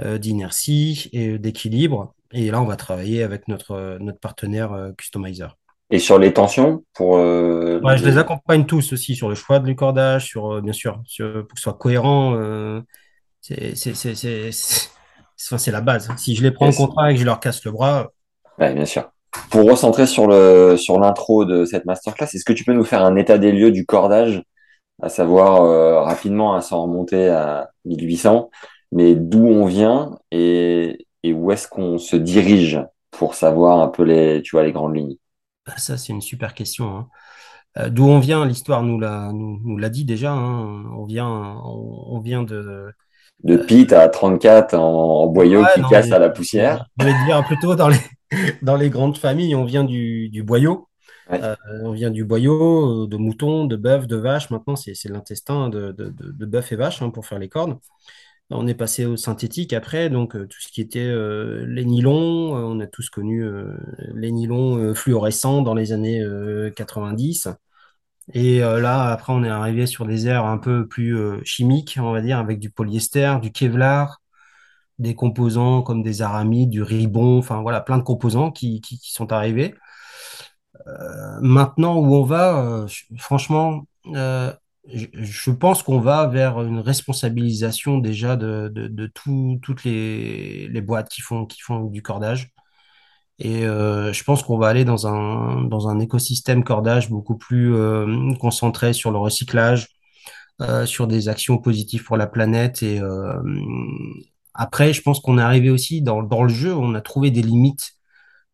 euh, 0.00 0.18
d'inertie 0.18 1.08
et 1.12 1.38
d'équilibre. 1.38 2.14
Et 2.32 2.50
là, 2.50 2.62
on 2.62 2.66
va 2.66 2.76
travailler 2.76 3.22
avec 3.22 3.48
notre, 3.48 3.98
notre 4.00 4.20
partenaire 4.20 4.72
euh, 4.72 4.92
customizer. 4.92 5.56
Et 5.90 5.98
sur 5.98 6.18
les 6.18 6.32
tensions, 6.32 6.84
pour 6.94 7.16
euh, 7.18 7.80
Ouais, 7.82 7.96
je 7.96 8.04
les- 8.04 8.18
accompagne 8.18 8.66
tous 8.66 8.92
aussi 8.92 9.14
sur 9.14 9.28
le 9.28 9.34
choix 9.34 9.60
de 9.60 9.72
cordage, 9.72 10.26
sur, 10.26 10.54
euh, 10.54 10.60
bien 10.60 10.72
sûr, 10.72 11.00
sur- 11.04 11.32
pour 11.46 11.54
que 11.54 11.58
ce 11.58 11.62
soit 11.62 11.74
cohérent. 11.74 12.34
euh, 12.36 12.80
c'est 13.40 13.76
c'est- 13.76 13.94
c'est- 13.94 14.14
c'est- 14.14 14.50
c'est- 14.52 14.88
enfin, 15.48 15.58
c'est 15.58 15.70
la 15.70 15.80
base. 15.80 16.08
Si 16.16 16.34
je 16.34 16.42
les 16.42 16.50
prends 16.50 16.66
en 16.68 16.72
contrat 16.72 17.12
et 17.12 17.14
que 17.14 17.20
je 17.20 17.24
leur 17.24 17.38
casse 17.40 17.64
le 17.64 17.70
bras, 17.70 18.10
Ouais, 18.58 18.72
bien 18.74 18.84
sûr. 18.86 19.10
Pour 19.50 19.68
recentrer 19.68 20.06
sur 20.06 20.26
le 20.26 20.76
sur 20.78 20.98
l'intro 20.98 21.44
de 21.44 21.64
cette 21.66 21.84
masterclass, 21.84 22.24
est-ce 22.34 22.44
que 22.44 22.52
tu 22.54 22.64
peux 22.64 22.72
nous 22.72 22.84
faire 22.84 23.04
un 23.04 23.16
état 23.16 23.36
des 23.38 23.52
lieux 23.52 23.70
du 23.70 23.84
cordage, 23.84 24.42
à 25.02 25.08
savoir 25.08 25.62
euh, 25.64 26.00
rapidement, 26.02 26.54
hein, 26.56 26.60
sans 26.62 26.82
remonter 26.84 27.28
à 27.28 27.70
1800, 27.84 28.50
mais 28.92 29.14
d'où 29.14 29.46
on 29.46 29.66
vient 29.66 30.18
et, 30.32 31.06
et 31.22 31.32
où 31.34 31.52
est-ce 31.52 31.68
qu'on 31.68 31.98
se 31.98 32.16
dirige 32.16 32.80
pour 33.10 33.34
savoir 33.34 33.80
un 33.80 33.88
peu 33.88 34.04
les, 34.04 34.42
tu 34.42 34.56
vois, 34.56 34.64
les 34.64 34.72
grandes 34.72 34.96
lignes? 34.96 35.16
Bah, 35.66 35.76
ça, 35.78 35.96
c'est 35.96 36.12
une 36.12 36.20
super 36.22 36.54
question. 36.54 36.96
hein. 36.96 37.08
Euh, 37.78 37.90
d'où 37.90 38.06
on 38.06 38.18
vient, 38.20 38.46
l'histoire 38.46 38.82
nous 38.82 38.98
l'a 38.98 39.30
nous, 39.32 39.60
nous 39.64 39.76
l'a 39.78 39.90
dit 39.90 40.04
déjà. 40.04 40.32
hein. 40.32 40.84
On 40.96 41.04
vient, 41.04 41.28
on, 41.28 42.04
on 42.16 42.20
vient 42.20 42.42
de. 42.42 42.90
De 43.44 43.56
Pete 43.58 43.92
à 43.92 44.08
34 44.08 44.74
en, 44.74 45.26
boyau 45.26 45.60
Ouais, 45.62 45.66
qui 45.74 45.80
non, 45.82 45.88
casse 45.88 46.08
mais- 46.08 46.14
à 46.16 46.18
la 46.18 46.30
poussière. 46.30 46.86
Je 46.98 47.04
vais 47.04 47.24
dire 47.26 47.44
plutôt 47.46 47.74
dans 47.74 47.88
les, 47.88 47.98
dans 48.62 48.76
les 48.76 48.88
grandes 48.88 49.18
familles, 49.18 49.54
on 49.54 49.64
vient 49.64 49.84
du, 49.84 50.30
du 50.30 50.42
boyau. 50.42 50.88
Ouais. 51.30 51.40
Euh, 51.42 51.54
on 51.82 51.92
vient 51.92 52.10
du 52.10 52.24
boyau, 52.24 53.04
euh, 53.04 53.08
de 53.08 53.16
mouton, 53.16 53.64
de 53.66 53.76
bœuf, 53.76 54.06
de 54.06 54.16
vache. 54.16 54.48
Maintenant, 54.50 54.76
c'est 54.76 54.94
l'intestin 55.10 55.68
de, 55.68 55.92
de, 55.92 56.10
de, 56.10 56.32
de 56.32 56.46
bœuf 56.46 56.72
et 56.72 56.76
vache 56.76 57.02
hein, 57.02 57.10
pour 57.10 57.26
faire 57.26 57.38
les 57.38 57.48
cordes. 57.48 57.78
On 58.50 58.66
est 58.68 58.74
passé 58.74 59.06
au 59.06 59.16
synthétique 59.16 59.72
après, 59.72 60.08
donc 60.08 60.36
euh, 60.36 60.46
tout 60.46 60.60
ce 60.60 60.68
qui 60.68 60.80
était 60.80 61.00
euh, 61.00 61.64
les 61.66 61.84
nylons, 61.84 62.56
euh, 62.56 62.60
on 62.60 62.78
a 62.78 62.86
tous 62.86 63.10
connu 63.10 63.44
les 64.14 64.30
nylons 64.30 64.94
fluorescents 64.94 65.62
dans 65.62 65.74
les 65.74 65.92
années 65.92 66.20
euh, 66.22 66.70
90. 66.70 67.48
Et 68.34 68.58
là, 68.58 69.12
après, 69.12 69.32
on 69.32 69.44
est 69.44 69.48
arrivé 69.48 69.86
sur 69.86 70.04
des 70.04 70.26
aires 70.26 70.46
un 70.46 70.58
peu 70.58 70.86
plus 70.88 71.16
chimiques, 71.44 71.98
on 72.00 72.12
va 72.12 72.20
dire, 72.20 72.38
avec 72.38 72.58
du 72.58 72.70
polyester, 72.70 73.36
du 73.40 73.52
Kevlar, 73.52 74.20
des 74.98 75.14
composants 75.14 75.82
comme 75.82 76.02
des 76.02 76.22
aramides, 76.22 76.70
du 76.70 76.82
ribon, 76.82 77.38
enfin 77.38 77.62
voilà, 77.62 77.80
plein 77.80 77.98
de 77.98 78.02
composants 78.02 78.50
qui, 78.50 78.80
qui, 78.80 78.98
sont 79.12 79.32
arrivés. 79.32 79.74
Maintenant, 81.40 81.98
où 81.98 82.14
on 82.14 82.24
va, 82.24 82.86
franchement, 83.16 83.86
je, 84.92 85.50
pense 85.50 85.82
qu'on 85.82 86.00
va 86.00 86.26
vers 86.26 86.60
une 86.62 86.78
responsabilisation 86.80 87.98
déjà 87.98 88.36
de, 88.36 88.68
de, 88.72 89.06
tout- 89.06 89.58
toutes 89.62 89.84
les, 89.84 90.68
les 90.68 90.80
boîtes 90.80 91.08
qui 91.08 91.22
font, 91.22 91.46
qui 91.46 91.60
font 91.60 91.84
du 91.84 92.02
cordage. 92.02 92.50
Et 93.38 93.66
euh, 93.66 94.12
je 94.12 94.24
pense 94.24 94.42
qu'on 94.42 94.58
va 94.58 94.68
aller 94.68 94.84
dans 94.84 95.06
un, 95.06 95.62
dans 95.64 95.88
un 95.88 95.98
écosystème 96.00 96.64
cordage 96.64 97.10
beaucoup 97.10 97.36
plus 97.36 97.74
euh, 97.74 98.34
concentré 98.40 98.92
sur 98.94 99.10
le 99.10 99.18
recyclage, 99.18 99.88
euh, 100.62 100.86
sur 100.86 101.06
des 101.06 101.28
actions 101.28 101.58
positives 101.58 102.04
pour 102.04 102.16
la 102.16 102.26
planète. 102.28 102.82
Et 102.82 103.00
après, 104.54 104.92
je 104.92 105.02
pense 105.02 105.20
qu'on 105.20 105.38
est 105.38 105.42
arrivé 105.42 105.70
aussi 105.70 106.02
dans, 106.02 106.22
dans 106.22 106.42
le 106.42 106.48
jeu, 106.48 106.74
on 106.74 106.94
a 106.94 107.00
trouvé 107.00 107.30
des 107.30 107.42
limites, 107.42 107.92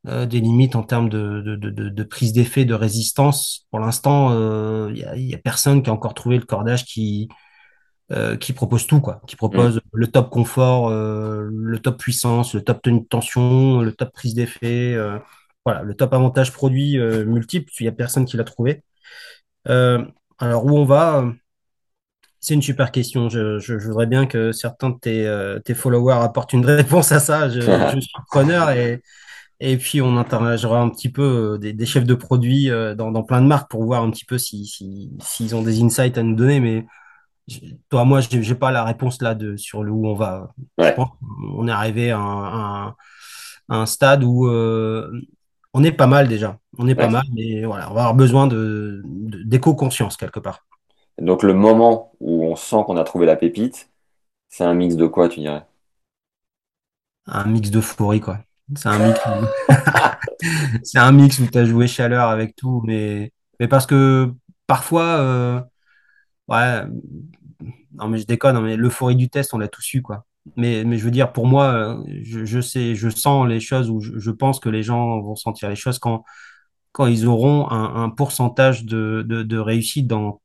euh, 0.07 0.27
des 0.27 0.41
limites 0.41 0.77
en 0.77 0.83
termes 0.83 1.09
de, 1.09 1.41
de, 1.41 1.57
de, 1.57 1.89
de 1.89 2.03
prise 2.03 2.33
d'effet, 2.33 2.65
de 2.65 2.75
résistance. 2.75 3.67
Pour 3.71 3.81
l'instant, 3.81 4.31
il 4.89 4.99
y 4.99 5.05
a, 5.05 5.17
y, 5.17 5.35
a, 5.35 5.39
personne 5.39 5.83
qui 5.83 5.91
a 5.91 5.93
encore 5.93 6.15
trouvé 6.15 6.37
le 6.39 6.45
cordage 6.45 6.85
qui 6.85 7.29
euh, 8.13 8.37
qui 8.37 8.53
propose 8.53 8.87
tout, 8.87 9.01
quoi. 9.01 9.23
Qui 9.27 9.37
propose 9.37 9.77
mm. 9.77 9.81
le 9.93 10.07
top 10.07 10.29
confort, 10.29 10.89
euh, 10.91 11.49
le 11.51 11.79
top 11.79 11.99
puissance, 11.99 12.55
le 12.55 12.63
top 12.63 12.83
tenue 12.83 13.01
de 13.01 13.07
tension, 13.07 13.81
le 13.81 13.93
top 13.93 14.13
prise 14.13 14.35
d'effet, 14.35 14.93
euh, 14.95 15.19
voilà, 15.65 15.83
le 15.83 15.95
top 15.95 16.13
avantage 16.13 16.53
produit 16.53 16.99
multiple. 16.99 17.73
Il 17.81 17.85
n'y 17.85 17.89
a 17.89 17.93
personne 17.93 18.27
qui 18.27 18.37
l'a 18.37 18.45
trouvé. 18.45 18.83
alors, 19.67 20.67
où 20.67 20.77
on 20.77 20.85
va 20.85 21.25
c'est 22.41 22.55
une 22.55 22.63
super 22.63 22.91
question. 22.91 23.29
Je, 23.29 23.61
je, 23.61 23.79
je, 23.79 23.87
voudrais 23.87 24.07
bien 24.07 24.27
que 24.27 24.51
certains 24.51 24.91
de 24.91 24.99
tes, 24.99 25.61
tes 25.65 25.75
followers 25.75 26.23
apportent 26.23 26.53
une 26.53 26.67
réponse 26.67 27.13
à 27.13 27.21
ça. 27.21 27.49
Je, 27.49 27.61
je 27.61 28.01
suis 28.01 28.13
preneur 28.29 28.71
et, 28.71 29.01
et 29.65 29.77
puis 29.77 30.03
on 30.03 30.17
interrogera 30.17 30.81
un 30.81 30.89
petit 30.89 31.09
peu 31.09 31.59
des, 31.61 31.73
des 31.73 31.87
chefs 31.87 32.05
de 32.05 32.15
produits 32.15 32.69
dans, 32.69 33.11
dans, 33.13 33.23
plein 33.23 33.41
de 33.41 33.47
marques 33.47 33.71
pour 33.71 33.85
voir 33.85 34.03
un 34.03 34.11
petit 34.11 34.25
peu 34.25 34.37
s'ils 34.37 34.67
si, 34.67 35.11
si, 35.21 35.55
ont 35.55 35.63
des 35.63 35.83
insights 35.83 36.19
à 36.19 36.23
nous 36.23 36.35
donner. 36.35 36.59
Mais 36.61 36.87
toi, 37.89 38.05
moi, 38.05 38.21
je 38.21 38.37
n'ai 38.37 38.55
pas 38.55 38.71
la 38.71 38.85
réponse 38.85 39.23
là 39.23 39.35
de, 39.35 39.57
sur 39.57 39.83
le 39.83 39.91
où 39.91 40.07
on 40.07 40.15
va. 40.15 40.53
Je 40.79 40.91
pense 40.91 41.11
on 41.55 41.69
est 41.69 41.73
arrivé 41.73 42.11
à 42.11 42.19
un, 42.19 42.95
à 43.69 43.77
un 43.77 43.87
stade 43.87 44.25
où 44.25 44.47
euh, 44.47 45.11
on 45.75 45.85
est 45.85 45.93
pas 45.93 46.07
mal 46.07 46.29
déjà. 46.29 46.59
On 46.79 46.89
est 46.89 46.95
pas 46.95 47.09
mal, 47.09 47.25
mais 47.35 47.65
voilà, 47.65 47.91
on 47.91 47.95
va 47.95 48.01
avoir 48.01 48.15
besoin 48.15 48.47
de, 48.47 49.03
d'éco-conscience 49.05 50.17
quelque 50.17 50.41
part. 50.41 50.67
Donc, 51.19 51.43
le 51.43 51.55
moment 51.55 52.13
où 52.21 52.45
on 52.45 52.57
sent 52.57 52.83
qu'on 52.87 52.97
a 52.97 53.05
trouvé 53.05 53.27
la 53.27 53.37
pépite, 53.37 53.91
c'est 54.49 54.65
un 54.65 54.75
mix 54.75 54.97
de 54.97 55.07
quoi, 55.07 55.29
tu 55.29 55.41
dirais? 55.41 55.65
Un 57.27 57.45
mix 57.45 57.71
d'euphorie, 57.71 58.21
quoi. 58.21 58.39
C'est 58.75 58.89
un 58.89 58.99
mix, 61.13 61.37
c'est 61.37 61.43
où 61.43 61.47
tu 61.47 61.59
as 61.59 61.65
joué 61.65 61.87
chaleur 61.87 62.29
avec 62.29 62.57
tout, 62.57 62.83
mais, 62.87 63.33
parce 63.71 63.87
que 63.87 64.33
parfois. 64.67 65.05
Euh, 65.19 65.61
ouais, 66.49 66.85
non 67.95 68.09
mais 68.09 68.19
je 68.19 68.27
déconne, 68.27 68.75
l'euphorie 68.75 69.17
du 69.17 69.29
test, 69.29 69.55
on 69.55 69.59
l'a 69.59 69.69
tous 69.69 69.95
eu, 69.95 70.03
quoi. 70.03 70.25
Mais, 70.57 70.83
je 70.99 71.05
veux 71.05 71.11
dire, 71.11 71.33
pour 71.33 71.47
moi, 71.47 72.03
je, 72.23 72.45
je 72.45 72.61
sais, 72.61 72.95
je 72.95 73.09
sens 73.09 73.47
les 73.47 73.61
choses 73.61 73.91
ou 73.91 74.01
je, 74.01 74.31
pense 74.31 74.59
que 74.59 74.69
les 74.69 74.83
gens 74.83 75.21
vont 75.21 75.37
sentir 75.37 75.69
les 75.69 75.77
choses 75.77 75.99
quand, 75.99 76.25
ils 77.07 77.27
auront 77.27 77.71
un, 77.71 78.11
pourcentage 78.11 78.85
de, 78.85 79.59
réussite 79.59 80.07
dans 80.07 80.41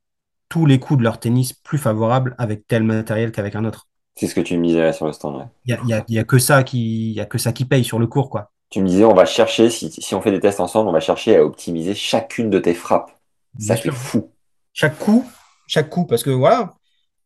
tous 0.49 0.65
les 0.65 0.79
coups 0.79 0.99
de 0.99 1.03
leur 1.03 1.19
tennis 1.19 1.53
plus 1.53 1.77
favorable 1.77 2.35
avec 2.37 2.67
tel 2.67 2.83
matériel 2.83 3.31
qu'avec 3.31 3.55
un 3.55 3.65
autre. 3.65 3.87
C'est 4.17 4.27
ce 4.27 4.35
que 4.35 4.41
tu 4.41 4.57
me 4.57 4.65
disais 4.65 4.91
sur 4.91 5.05
le 5.05 5.13
stand. 5.13 5.47
Il 5.65 5.73
ouais. 5.73 5.79
y, 5.85 5.93
a, 5.93 5.97
y, 5.97 6.01
a, 6.01 6.05
y 6.09 6.19
a 6.19 6.23
que 6.25 6.39
ça 6.39 6.63
qui, 6.63 7.13
y 7.13 7.21
a 7.21 7.25
que 7.25 7.37
ça 7.37 7.53
qui 7.53 7.63
paye 7.65 7.85
sur 7.85 7.99
le 7.99 8.07
cours, 8.07 8.29
quoi. 8.29 8.51
Tu 8.69 8.81
me 8.81 8.87
disais, 8.87 9.05
on 9.05 9.13
va 9.13 9.25
chercher, 9.25 9.69
si, 9.69 9.89
si 9.91 10.13
on 10.15 10.21
fait 10.21 10.31
des 10.31 10.41
tests 10.41 10.59
ensemble, 10.59 10.89
on 10.89 10.93
va 10.93 10.99
chercher 10.99 11.37
à 11.37 11.45
optimiser 11.45 11.95
chacune 11.95 12.49
de 12.49 12.59
tes 12.59 12.73
frappes. 12.73 13.11
Ça 13.59 13.77
fait 13.77 13.91
fou. 13.91 14.29
Chaque 14.73 14.99
coup, 14.99 15.25
chaque 15.67 15.89
coup, 15.89 16.05
parce 16.05 16.21
que 16.23 16.29
voilà, 16.29 16.73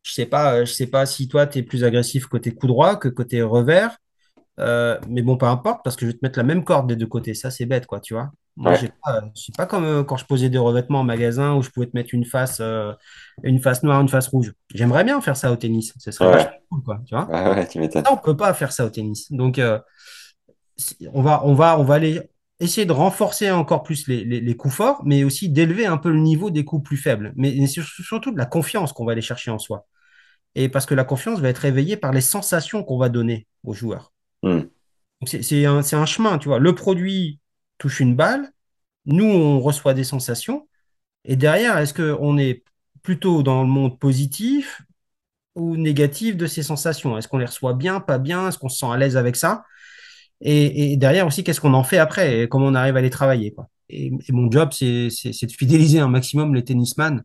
je 0.03 0.11
sais 0.13 0.25
pas, 0.25 0.63
je 0.65 0.71
sais 0.71 0.87
pas 0.87 1.05
si 1.05 1.27
toi 1.27 1.47
tu 1.47 1.59
es 1.59 1.63
plus 1.63 1.83
agressif 1.83 2.27
côté 2.27 2.53
coup 2.53 2.67
droit 2.67 2.95
que 2.95 3.09
côté 3.09 3.41
revers, 3.41 3.97
euh, 4.59 4.99
mais 5.09 5.21
bon, 5.23 5.37
peu 5.37 5.47
importe, 5.47 5.81
parce 5.83 5.95
que 5.95 6.05
je 6.05 6.11
vais 6.11 6.17
te 6.17 6.23
mettre 6.23 6.39
la 6.39 6.43
même 6.43 6.63
corde 6.63 6.87
des 6.87 6.95
deux 6.95 7.07
côtés. 7.07 7.33
Ça, 7.33 7.51
c'est 7.51 7.65
bête, 7.65 7.87
quoi, 7.87 7.99
tu 7.99 8.13
vois. 8.13 8.31
Moi, 8.57 8.73
ouais. 8.73 8.91
pas, 9.03 9.21
je 9.33 9.41
suis 9.41 9.51
pas 9.53 9.65
comme 9.65 9.85
euh, 9.85 10.03
quand 10.03 10.17
je 10.17 10.25
posais 10.25 10.49
des 10.49 10.57
revêtements 10.57 10.99
en 10.99 11.03
magasin 11.03 11.55
où 11.55 11.61
je 11.61 11.69
pouvais 11.69 11.87
te 11.87 11.95
mettre 11.95 12.13
une 12.13 12.25
face, 12.25 12.59
euh, 12.59 12.93
une 13.43 13.59
face 13.59 13.81
noire, 13.83 14.01
une 14.01 14.09
face 14.09 14.27
rouge. 14.27 14.53
J'aimerais 14.73 15.03
bien 15.03 15.19
faire 15.21 15.37
ça 15.37 15.51
au 15.51 15.55
tennis. 15.55 15.93
Ce 15.97 16.11
serait 16.11 16.33
ouais. 16.33 16.49
cool, 16.69 16.83
quoi, 16.83 17.01
tu 17.05 17.15
vois. 17.15 17.27
Ouais, 17.27 17.67
tu 17.67 17.79
on 18.09 18.17
peut 18.17 18.35
pas 18.35 18.53
faire 18.53 18.71
ça 18.71 18.85
au 18.85 18.89
tennis. 18.89 19.31
Donc, 19.31 19.57
euh, 19.57 19.79
on 21.13 21.21
va, 21.21 21.41
on 21.45 21.53
va, 21.53 21.79
on 21.79 21.83
va 21.83 21.95
aller 21.95 22.21
essayer 22.59 22.85
de 22.85 22.91
renforcer 22.91 23.49
encore 23.49 23.83
plus 23.83 24.07
les, 24.07 24.23
les, 24.23 24.39
les 24.39 24.55
coups 24.55 24.75
forts, 24.75 25.01
mais 25.05 25.23
aussi 25.23 25.49
d'élever 25.49 25.85
un 25.85 25.97
peu 25.97 26.11
le 26.11 26.19
niveau 26.19 26.51
des 26.51 26.63
coups 26.63 26.83
plus 26.83 26.97
faibles. 26.97 27.33
Mais 27.35 27.65
surtout 27.67 28.31
de 28.31 28.37
la 28.37 28.45
confiance 28.45 28.93
qu'on 28.93 29.05
va 29.05 29.13
aller 29.13 29.21
chercher 29.21 29.49
en 29.49 29.59
soi. 29.59 29.87
Et 30.55 30.69
parce 30.69 30.85
que 30.85 30.93
la 30.93 31.03
confiance 31.03 31.39
va 31.39 31.49
être 31.49 31.65
éveillée 31.65 31.97
par 31.97 32.11
les 32.11 32.21
sensations 32.21 32.83
qu'on 32.83 32.97
va 32.97 33.09
donner 33.09 33.47
aux 33.63 33.73
joueurs. 33.73 34.13
Mm. 34.43 34.61
C'est 35.25 35.65
un, 35.65 35.77
un, 35.77 36.05
chemin, 36.05 36.37
tu 36.37 36.49
vois. 36.49 36.59
Le 36.59 36.73
produit 36.75 37.39
touche 37.81 37.99
une 37.99 38.15
balle, 38.15 38.51
nous, 39.05 39.25
on 39.25 39.59
reçoit 39.59 39.95
des 39.95 40.03
sensations. 40.03 40.67
Et 41.25 41.35
derrière, 41.35 41.77
est-ce 41.79 41.93
qu'on 41.93 42.37
est 42.37 42.63
plutôt 43.01 43.41
dans 43.41 43.63
le 43.63 43.67
monde 43.67 43.97
positif 43.99 44.83
ou 45.55 45.75
négatif 45.75 46.37
de 46.37 46.45
ces 46.45 46.61
sensations? 46.61 47.17
Est-ce 47.17 47.27
qu'on 47.27 47.39
les 47.39 47.45
reçoit 47.45 47.73
bien, 47.73 47.99
pas 47.99 48.19
bien? 48.19 48.47
Est-ce 48.47 48.59
qu'on 48.59 48.69
se 48.69 48.77
sent 48.77 48.91
à 48.91 48.97
l'aise 48.97 49.17
avec 49.17 49.35
ça? 49.35 49.63
Et, 50.41 50.93
et, 50.93 50.97
derrière 50.97 51.25
aussi, 51.25 51.43
qu'est-ce 51.43 51.59
qu'on 51.59 51.73
en 51.73 51.83
fait 51.83 51.97
après 51.97 52.41
et 52.41 52.47
comment 52.47 52.67
on 52.67 52.75
arrive 52.75 52.97
à 52.97 53.01
les 53.01 53.09
travailler 53.09 53.51
quoi? 53.51 53.69
Et, 53.89 54.07
et 54.07 54.31
mon 54.31 54.49
job, 54.49 54.69
c'est 54.71 55.09
de 55.09 55.51
fidéliser 55.51 55.99
un 55.99 56.07
maximum 56.07 56.55
les 56.55 56.63
tennisman, 56.63 57.23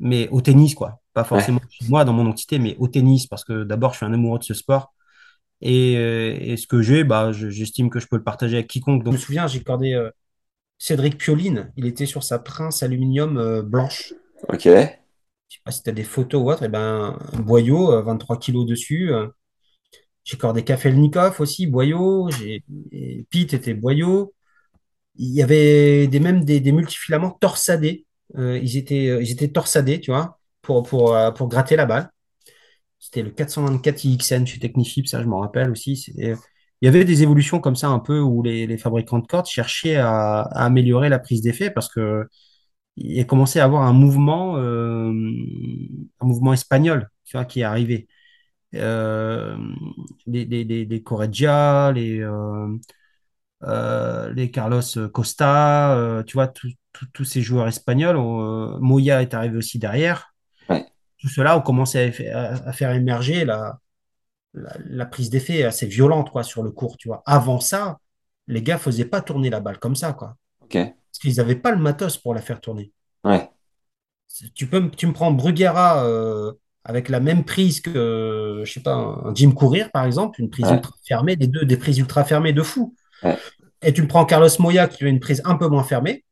mais 0.00 0.28
au 0.28 0.40
tennis, 0.40 0.74
quoi. 0.74 1.00
Pas 1.12 1.24
forcément 1.24 1.60
ouais. 1.60 1.88
moi 1.88 2.04
dans 2.04 2.12
mon 2.12 2.26
entité, 2.26 2.58
mais 2.58 2.76
au 2.78 2.88
tennis, 2.88 3.26
parce 3.26 3.44
que 3.44 3.64
d'abord, 3.64 3.92
je 3.92 3.98
suis 3.98 4.06
un 4.06 4.12
amoureux 4.12 4.38
de 4.38 4.44
ce 4.44 4.54
sport. 4.54 4.94
Et, 5.60 5.92
et 6.52 6.56
ce 6.56 6.66
que 6.66 6.82
j'ai, 6.82 7.04
bah, 7.04 7.32
j'estime 7.32 7.90
que 7.90 8.00
je 8.00 8.06
peux 8.06 8.16
le 8.16 8.22
partager 8.22 8.56
avec 8.56 8.68
quiconque. 8.68 9.02
Donc, 9.04 9.14
je 9.14 9.18
me 9.18 9.22
souviens, 9.22 9.46
j'ai 9.46 9.60
accordé 9.60 9.92
euh, 9.92 10.10
Cédric 10.78 11.18
Pioline. 11.18 11.72
Il 11.76 11.86
était 11.86 12.06
sur 12.06 12.22
sa 12.22 12.38
Prince 12.38 12.82
aluminium 12.82 13.38
euh, 13.38 13.62
blanche. 13.62 14.14
Ok. 14.48 14.64
Je 14.64 14.70
sais 15.56 15.60
pas 15.64 15.72
si 15.72 15.82
tu 15.82 15.90
as 15.90 15.92
des 15.92 16.04
photos 16.04 16.42
ou 16.42 16.50
autre. 16.50 16.62
Et 16.62 16.68
ben, 16.68 17.18
un 17.32 17.40
boyau, 17.40 17.92
euh, 17.92 18.02
23 18.02 18.38
kilos 18.38 18.66
dessus. 18.66 19.10
J'ai 20.24 20.36
accordé 20.36 20.62
Kafelnikov 20.62 21.40
aussi, 21.40 21.66
boyau. 21.66 22.28
Pete 23.30 23.54
était 23.54 23.74
boyau. 23.74 24.34
Il 25.16 25.32
y 25.32 25.42
avait 25.42 26.06
des, 26.06 26.20
même 26.20 26.44
des, 26.44 26.60
des 26.60 26.70
multifilaments 26.70 27.32
torsadés. 27.40 28.06
ils, 28.36 28.76
étaient, 28.76 29.06
ils 29.20 29.32
étaient 29.32 29.48
torsadés, 29.48 30.00
tu 30.00 30.12
vois, 30.12 30.38
pour, 30.62 30.84
pour, 30.84 31.16
pour 31.34 31.48
gratter 31.48 31.74
la 31.74 31.86
balle. 31.86 32.10
C'était 32.98 33.22
le 33.22 33.30
424 33.30 34.04
IXN 34.04 34.44
chez 34.44 34.58
Technifib, 34.58 35.06
ça 35.06 35.22
je 35.22 35.26
m'en 35.26 35.40
rappelle 35.40 35.70
aussi. 35.70 36.12
Il 36.16 36.36
y 36.82 36.88
avait 36.88 37.04
des 37.04 37.22
évolutions 37.22 37.60
comme 37.60 37.76
ça 37.76 37.88
un 37.88 37.98
peu 37.98 38.20
où 38.20 38.42
les, 38.42 38.66
les 38.66 38.78
fabricants 38.78 39.18
de 39.18 39.26
cordes 39.26 39.46
cherchaient 39.46 39.96
à, 39.96 40.40
améliorer 40.42 41.08
la 41.08 41.18
prise 41.18 41.42
d'effet 41.42 41.70
parce 41.70 41.88
que 41.88 42.26
il 42.96 43.20
a 43.20 43.24
commencé 43.24 43.60
à 43.60 43.64
avoir 43.64 43.82
un 43.84 43.92
mouvement, 43.92 44.56
euh, 44.58 45.12
un 46.20 46.26
mouvement 46.26 46.52
espagnol, 46.52 47.10
tu 47.24 47.36
vois, 47.36 47.44
qui 47.44 47.60
est 47.60 47.64
arrivé. 47.64 48.08
Euh, 48.74 49.56
les, 50.26 50.44
les, 50.44 50.64
les, 50.64 50.84
les 50.84 51.02
Correggia, 51.02 51.92
les, 51.92 52.20
euh, 53.62 54.32
les 54.32 54.50
Carlos 54.50 54.82
Costa, 55.12 56.22
tu 56.26 56.34
vois, 56.34 56.52
tous 57.12 57.24
ces 57.24 57.40
joueurs 57.42 57.68
espagnols. 57.68 58.16
Moya 58.80 59.22
est 59.22 59.34
arrivé 59.34 59.56
aussi 59.56 59.78
derrière. 59.78 60.34
Tout 61.18 61.28
cela 61.28 61.56
ont 61.56 61.60
commencé 61.60 62.28
à, 62.32 62.54
à, 62.68 62.72
faire 62.72 62.92
émerger 62.92 63.44
la, 63.44 63.78
la, 64.54 64.76
la 64.86 65.06
prise 65.06 65.30
d'effet 65.30 65.64
assez 65.64 65.86
violente 65.86 66.30
quoi, 66.30 66.42
sur 66.42 66.62
le 66.62 66.70
court. 66.70 66.96
Tu 66.96 67.08
vois. 67.08 67.22
Avant 67.26 67.60
ça, 67.60 67.98
les 68.46 68.62
gars 68.62 68.78
faisaient 68.78 69.04
pas 69.04 69.20
tourner 69.20 69.50
la 69.50 69.60
balle 69.60 69.78
comme 69.78 69.96
ça. 69.96 70.12
Quoi. 70.12 70.36
Okay. 70.62 70.84
Parce 70.84 71.18
qu'ils 71.20 71.36
n'avaient 71.36 71.56
pas 71.56 71.70
le 71.70 71.78
matos 71.78 72.16
pour 72.16 72.34
la 72.34 72.40
faire 72.40 72.60
tourner. 72.60 72.92
Ouais. 73.24 73.48
Tu, 74.54 74.66
peux, 74.66 74.90
tu 74.90 75.06
me 75.06 75.12
prends 75.12 75.32
Bruguera 75.32 76.04
euh, 76.04 76.52
avec 76.84 77.08
la 77.08 77.20
même 77.20 77.44
prise 77.44 77.80
que, 77.80 78.62
je 78.64 78.72
sais 78.72 78.80
pas, 78.80 78.94
un 78.94 79.34
Jim 79.34 79.52
Courir, 79.52 79.90
par 79.90 80.04
exemple, 80.04 80.40
une 80.40 80.50
prise 80.50 80.66
ouais. 80.66 80.74
ultra 80.74 80.94
fermée, 81.06 81.36
des 81.36 81.46
deux, 81.46 81.64
des 81.64 81.76
prises 81.76 81.98
ultra 81.98 82.24
fermées 82.24 82.52
de 82.52 82.62
fou. 82.62 82.94
Ouais. 83.22 83.36
Et 83.82 83.92
tu 83.92 84.02
me 84.02 84.08
prends 84.08 84.24
Carlos 84.24 84.48
Moya 84.58 84.88
qui 84.88 85.04
a 85.04 85.08
une 85.08 85.20
prise 85.20 85.42
un 85.44 85.56
peu 85.56 85.68
moins 85.68 85.84
fermée 85.84 86.24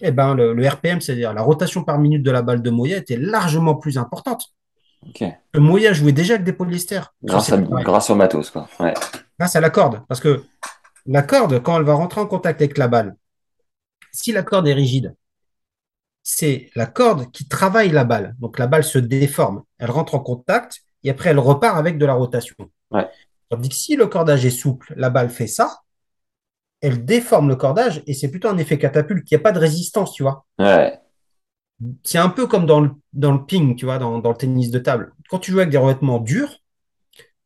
eh 0.00 0.10
ben, 0.10 0.34
le, 0.34 0.54
le 0.54 0.68
RPM, 0.68 1.00
c'est-à-dire 1.00 1.32
la 1.32 1.42
rotation 1.42 1.84
par 1.84 1.98
minute 1.98 2.22
de 2.22 2.30
la 2.30 2.42
balle 2.42 2.62
de 2.62 2.70
Moya, 2.70 2.96
était 2.98 3.16
largement 3.16 3.74
plus 3.74 3.98
importante. 3.98 4.54
Okay. 5.08 5.34
Moya 5.54 5.92
jouait 5.92 6.12
déjà 6.12 6.34
avec 6.34 6.44
des 6.44 6.52
polyesters. 6.52 7.14
Grâce, 7.22 7.52
à, 7.52 7.58
grâce 7.58 8.10
au 8.10 8.14
matos, 8.14 8.50
quoi. 8.50 8.68
Ouais. 8.80 8.94
Grâce 9.38 9.56
à 9.56 9.60
la 9.60 9.70
corde. 9.70 10.02
Parce 10.08 10.20
que 10.20 10.44
la 11.06 11.22
corde, 11.22 11.62
quand 11.62 11.78
elle 11.78 11.84
va 11.84 11.94
rentrer 11.94 12.20
en 12.20 12.26
contact 12.26 12.60
avec 12.60 12.78
la 12.78 12.88
balle, 12.88 13.16
si 14.12 14.32
la 14.32 14.42
corde 14.42 14.66
est 14.68 14.74
rigide, 14.74 15.14
c'est 16.22 16.70
la 16.74 16.86
corde 16.86 17.30
qui 17.30 17.48
travaille 17.48 17.90
la 17.90 18.04
balle. 18.04 18.34
Donc 18.38 18.58
la 18.58 18.66
balle 18.66 18.84
se 18.84 18.98
déforme, 18.98 19.62
elle 19.78 19.90
rentre 19.90 20.14
en 20.14 20.20
contact 20.20 20.80
et 21.02 21.10
après 21.10 21.30
elle 21.30 21.38
repart 21.38 21.78
avec 21.78 21.96
de 21.96 22.04
la 22.04 22.14
rotation. 22.14 22.56
Ouais. 22.90 23.08
Tandis 23.48 23.70
que 23.70 23.74
si 23.74 23.96
le 23.96 24.06
cordage 24.06 24.44
est 24.44 24.50
souple, 24.50 24.92
la 24.96 25.08
balle 25.08 25.30
fait 25.30 25.46
ça, 25.46 25.80
elle 26.80 27.04
déforme 27.04 27.48
le 27.48 27.56
cordage 27.56 28.02
et 28.06 28.14
c'est 28.14 28.30
plutôt 28.30 28.48
un 28.48 28.58
effet 28.58 28.78
catapulte. 28.78 29.30
Il 29.30 29.34
n'y 29.34 29.40
a 29.40 29.42
pas 29.42 29.52
de 29.52 29.58
résistance, 29.58 30.12
tu 30.12 30.22
vois. 30.22 30.44
Ouais. 30.58 30.98
C'est 32.02 32.18
un 32.18 32.28
peu 32.28 32.46
comme 32.46 32.66
dans 32.66 32.80
le, 32.80 32.90
dans 33.12 33.32
le 33.32 33.44
ping, 33.44 33.76
tu 33.76 33.84
vois, 33.84 33.98
dans, 33.98 34.18
dans, 34.18 34.30
le 34.30 34.36
tennis 34.36 34.70
de 34.70 34.78
table. 34.78 35.12
Quand 35.28 35.38
tu 35.38 35.52
joues 35.52 35.58
avec 35.58 35.70
des 35.70 35.78
revêtements 35.78 36.18
durs, 36.18 36.58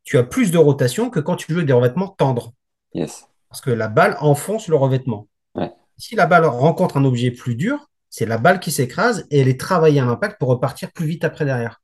tu 0.05 0.18
as 0.18 0.23
plus 0.23 0.51
de 0.51 0.59
rotation 0.59 1.11
que 1.11 1.21
quand 1.21 1.37
tu 1.37 1.53
joues 1.53 1.59
avec 1.59 1.66
des 1.66 1.73
revêtements 1.73 2.09
tendres. 2.09 2.53
Yes. 2.95 3.27
Parce 3.49 3.61
que 3.61 3.71
la 3.71 3.88
balle 3.88 4.16
enfonce 4.21 4.68
le 4.68 4.77
revêtement. 4.77 5.29
Ouais. 5.55 5.71
Si 5.99 6.16
la 6.16 6.27
balle 6.27 6.47
rencontre 6.47 6.97
un 6.97 7.05
objet 7.05 7.31
plus 7.31 7.55
dur, 7.55 7.90
c'est 8.09 8.27
la 8.27 8.38
balle 8.38 8.61
qui 8.61 8.71
s'écrase 8.71 9.27
et 9.31 9.40
elle 9.40 9.49
est 9.49 9.59
travaillée 9.59 10.01
à 10.01 10.05
l'impact 10.05 10.38
pour 10.38 10.51
repartir 10.51 10.92
plus 10.92 11.07
vite 11.07 11.25
après 11.25 11.45
derrière. 11.45 11.81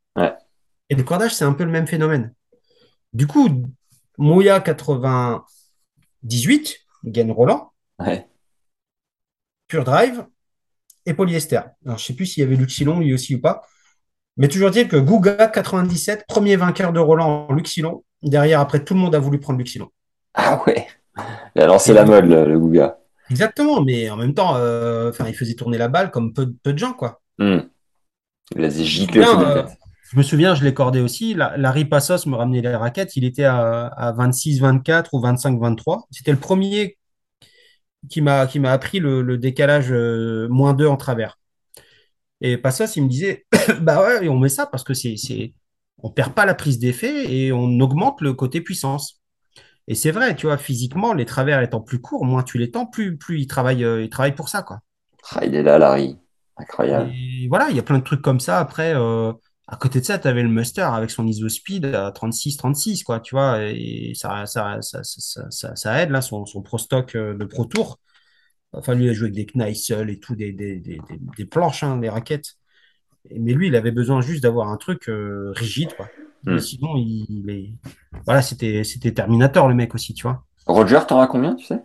Et 0.90 0.94
le 0.94 1.02
cordage, 1.02 1.34
c'est 1.34 1.44
un 1.44 1.52
peu 1.52 1.64
le 1.64 1.70
même 1.70 1.86
phénomène. 1.86 2.32
Du 3.12 3.26
coup, 3.26 3.62
Moya 4.16 4.58
98, 4.60 6.78
gagne 7.04 7.30
Roland, 7.32 7.72
Ouais. 7.98 8.26
Pure 9.66 9.84
Drive 9.84 10.26
et 11.06 11.14
polyester. 11.14 11.60
Alors, 11.84 11.98
je 11.98 12.04
sais 12.04 12.14
plus 12.14 12.26
s'il 12.26 12.42
y 12.42 12.46
avait 12.46 12.56
Luxilon 12.56 13.00
lui 13.00 13.12
aussi 13.12 13.34
ou 13.34 13.40
pas. 13.40 13.62
Mais 14.36 14.48
toujours 14.48 14.70
dire 14.70 14.88
que 14.88 14.96
Guga 14.96 15.48
97, 15.48 16.24
premier 16.28 16.56
vainqueur 16.56 16.92
de 16.92 17.00
Roland 17.00 17.46
en 17.48 17.52
Luxilon. 17.52 18.04
Derrière, 18.22 18.60
après, 18.60 18.84
tout 18.84 18.94
le 18.94 19.00
monde 19.00 19.14
a 19.14 19.18
voulu 19.18 19.40
prendre 19.40 19.58
Luxilon. 19.58 19.90
Ah 20.34 20.62
ouais. 20.66 20.86
Il 21.56 21.62
a 21.62 21.66
lancé 21.66 21.92
la 21.92 22.04
mode, 22.04 22.26
le, 22.26 22.44
le 22.44 22.58
Guga. 22.58 22.98
Exactement, 23.30 23.82
mais 23.82 24.08
en 24.10 24.16
même 24.16 24.34
temps, 24.34 24.56
euh, 24.56 25.10
enfin, 25.10 25.26
il 25.28 25.34
faisait 25.34 25.54
tourner 25.54 25.76
la 25.76 25.88
balle 25.88 26.10
comme 26.10 26.32
peu, 26.32 26.52
peu 26.62 26.72
de 26.72 26.78
gens, 26.78 26.92
quoi. 26.92 27.20
Hmm. 27.38 27.58
Il 28.56 28.64
a 28.64 28.68
Bien, 28.68 29.40
euh, 29.42 29.62
tête. 29.62 29.78
Je 30.10 30.16
me 30.16 30.22
souviens, 30.22 30.54
je 30.54 30.64
l'ai 30.64 30.74
cordé 30.74 31.00
aussi. 31.00 31.34
La, 31.34 31.56
Larry 31.56 31.84
Passos 31.84 32.26
me 32.26 32.36
ramenait 32.36 32.62
les 32.62 32.74
raquettes. 32.74 33.16
Il 33.16 33.24
était 33.24 33.44
à, 33.44 33.86
à 33.86 34.12
26-24 34.12 35.08
ou 35.12 35.20
25-23. 35.20 36.06
C'était 36.10 36.32
le 36.32 36.38
premier 36.38 36.98
qui 38.08 38.20
m'a 38.20 38.46
qui 38.46 38.58
m'a 38.60 38.72
appris 38.72 39.00
le, 39.00 39.22
le 39.22 39.38
décalage 39.38 39.92
euh, 39.92 40.48
moins 40.48 40.72
2 40.74 40.86
en 40.86 40.96
travers. 40.96 41.38
Et 42.40 42.56
Passos, 42.56 42.96
il 42.96 43.02
me 43.02 43.08
disait, 43.08 43.46
bah 43.80 44.02
ouais, 44.02 44.26
et 44.26 44.28
on 44.28 44.38
met 44.38 44.48
ça 44.48 44.66
parce 44.66 44.84
que 44.84 44.94
c'est, 44.94 45.16
c'est, 45.16 45.54
on 45.98 46.10
perd 46.10 46.32
pas 46.32 46.46
la 46.46 46.54
prise 46.54 46.78
d'effet 46.78 47.32
et 47.32 47.52
on 47.52 47.80
augmente 47.80 48.20
le 48.20 48.32
côté 48.32 48.60
puissance. 48.60 49.20
Et 49.88 49.94
c'est 49.94 50.10
vrai, 50.10 50.36
tu 50.36 50.46
vois, 50.46 50.58
physiquement, 50.58 51.14
les 51.14 51.24
travers 51.24 51.60
étant 51.62 51.80
plus 51.80 52.00
courts, 52.00 52.24
moins 52.24 52.42
tu 52.42 52.58
les 52.58 52.70
tends, 52.70 52.86
plus, 52.86 53.16
plus 53.16 53.40
il 53.40 53.46
travaille, 53.46 53.84
euh, 53.84 54.06
pour 54.36 54.48
ça, 54.48 54.62
quoi. 54.62 54.80
Ah, 55.32 55.44
il 55.44 55.54
est 55.54 55.62
là, 55.62 55.78
Larry. 55.78 56.18
Incroyable. 56.56 57.10
Et 57.14 57.48
voilà, 57.48 57.70
il 57.70 57.76
y 57.76 57.78
a 57.78 57.82
plein 57.82 57.98
de 57.98 58.04
trucs 58.04 58.22
comme 58.22 58.40
ça. 58.40 58.58
Après, 58.58 58.94
euh, 58.94 59.32
à 59.68 59.76
côté 59.76 60.00
de 60.00 60.04
ça, 60.06 60.18
tu 60.18 60.26
avais 60.28 60.42
le 60.42 60.48
Muster 60.48 60.82
avec 60.82 61.10
son 61.10 61.26
ISO 61.26 61.48
speed 61.48 61.86
à 61.86 62.10
36-36, 62.12 63.04
quoi, 63.04 63.20
tu 63.20 63.34
vois, 63.34 63.62
et 63.64 64.12
ça, 64.14 64.46
ça, 64.46 64.80
ça, 64.80 65.02
ça, 65.04 65.46
ça, 65.50 65.76
ça 65.76 66.02
aide, 66.02 66.10
là, 66.10 66.22
son, 66.22 66.46
son 66.46 66.62
Pro 66.62 66.78
Stock 66.78 67.14
euh, 67.14 67.34
de 67.34 67.44
Pro 67.44 67.66
Tour. 67.66 67.98
Enfin, 68.72 68.94
lui, 68.94 69.06
il 69.06 69.10
a 69.10 69.12
joué 69.12 69.26
avec 69.28 69.34
des 69.36 69.46
Kneissel 69.46 70.10
et 70.10 70.18
tout, 70.20 70.34
des, 70.36 70.52
des, 70.52 70.76
des, 70.80 70.96
des, 71.08 71.20
des 71.36 71.44
planches, 71.46 71.82
hein, 71.82 71.98
des 71.98 72.08
raquettes. 72.08 72.56
Et- 73.30 73.38
Mais 73.38 73.52
lui, 73.52 73.68
il 73.68 73.76
avait 73.76 73.90
besoin 73.92 74.20
juste 74.20 74.42
d'avoir 74.42 74.68
un 74.68 74.76
truc 74.76 75.08
euh, 75.08 75.52
rigide, 75.56 75.94
quoi. 75.96 76.08
Hmm. 76.44 76.58
Sinon, 76.58 76.96
il, 76.96 77.26
il 77.28 77.50
est... 77.50 77.70
Voilà, 78.24 78.42
c'était, 78.42 78.82
Terminator, 79.14 79.68
le 79.68 79.74
mec 79.74 79.94
aussi, 79.94 80.14
tu 80.14 80.22
vois. 80.22 80.44
Roger, 80.66 81.00
t'en 81.06 81.20
as 81.20 81.26
combien, 81.26 81.54
tu 81.54 81.64
sais? 81.64 81.82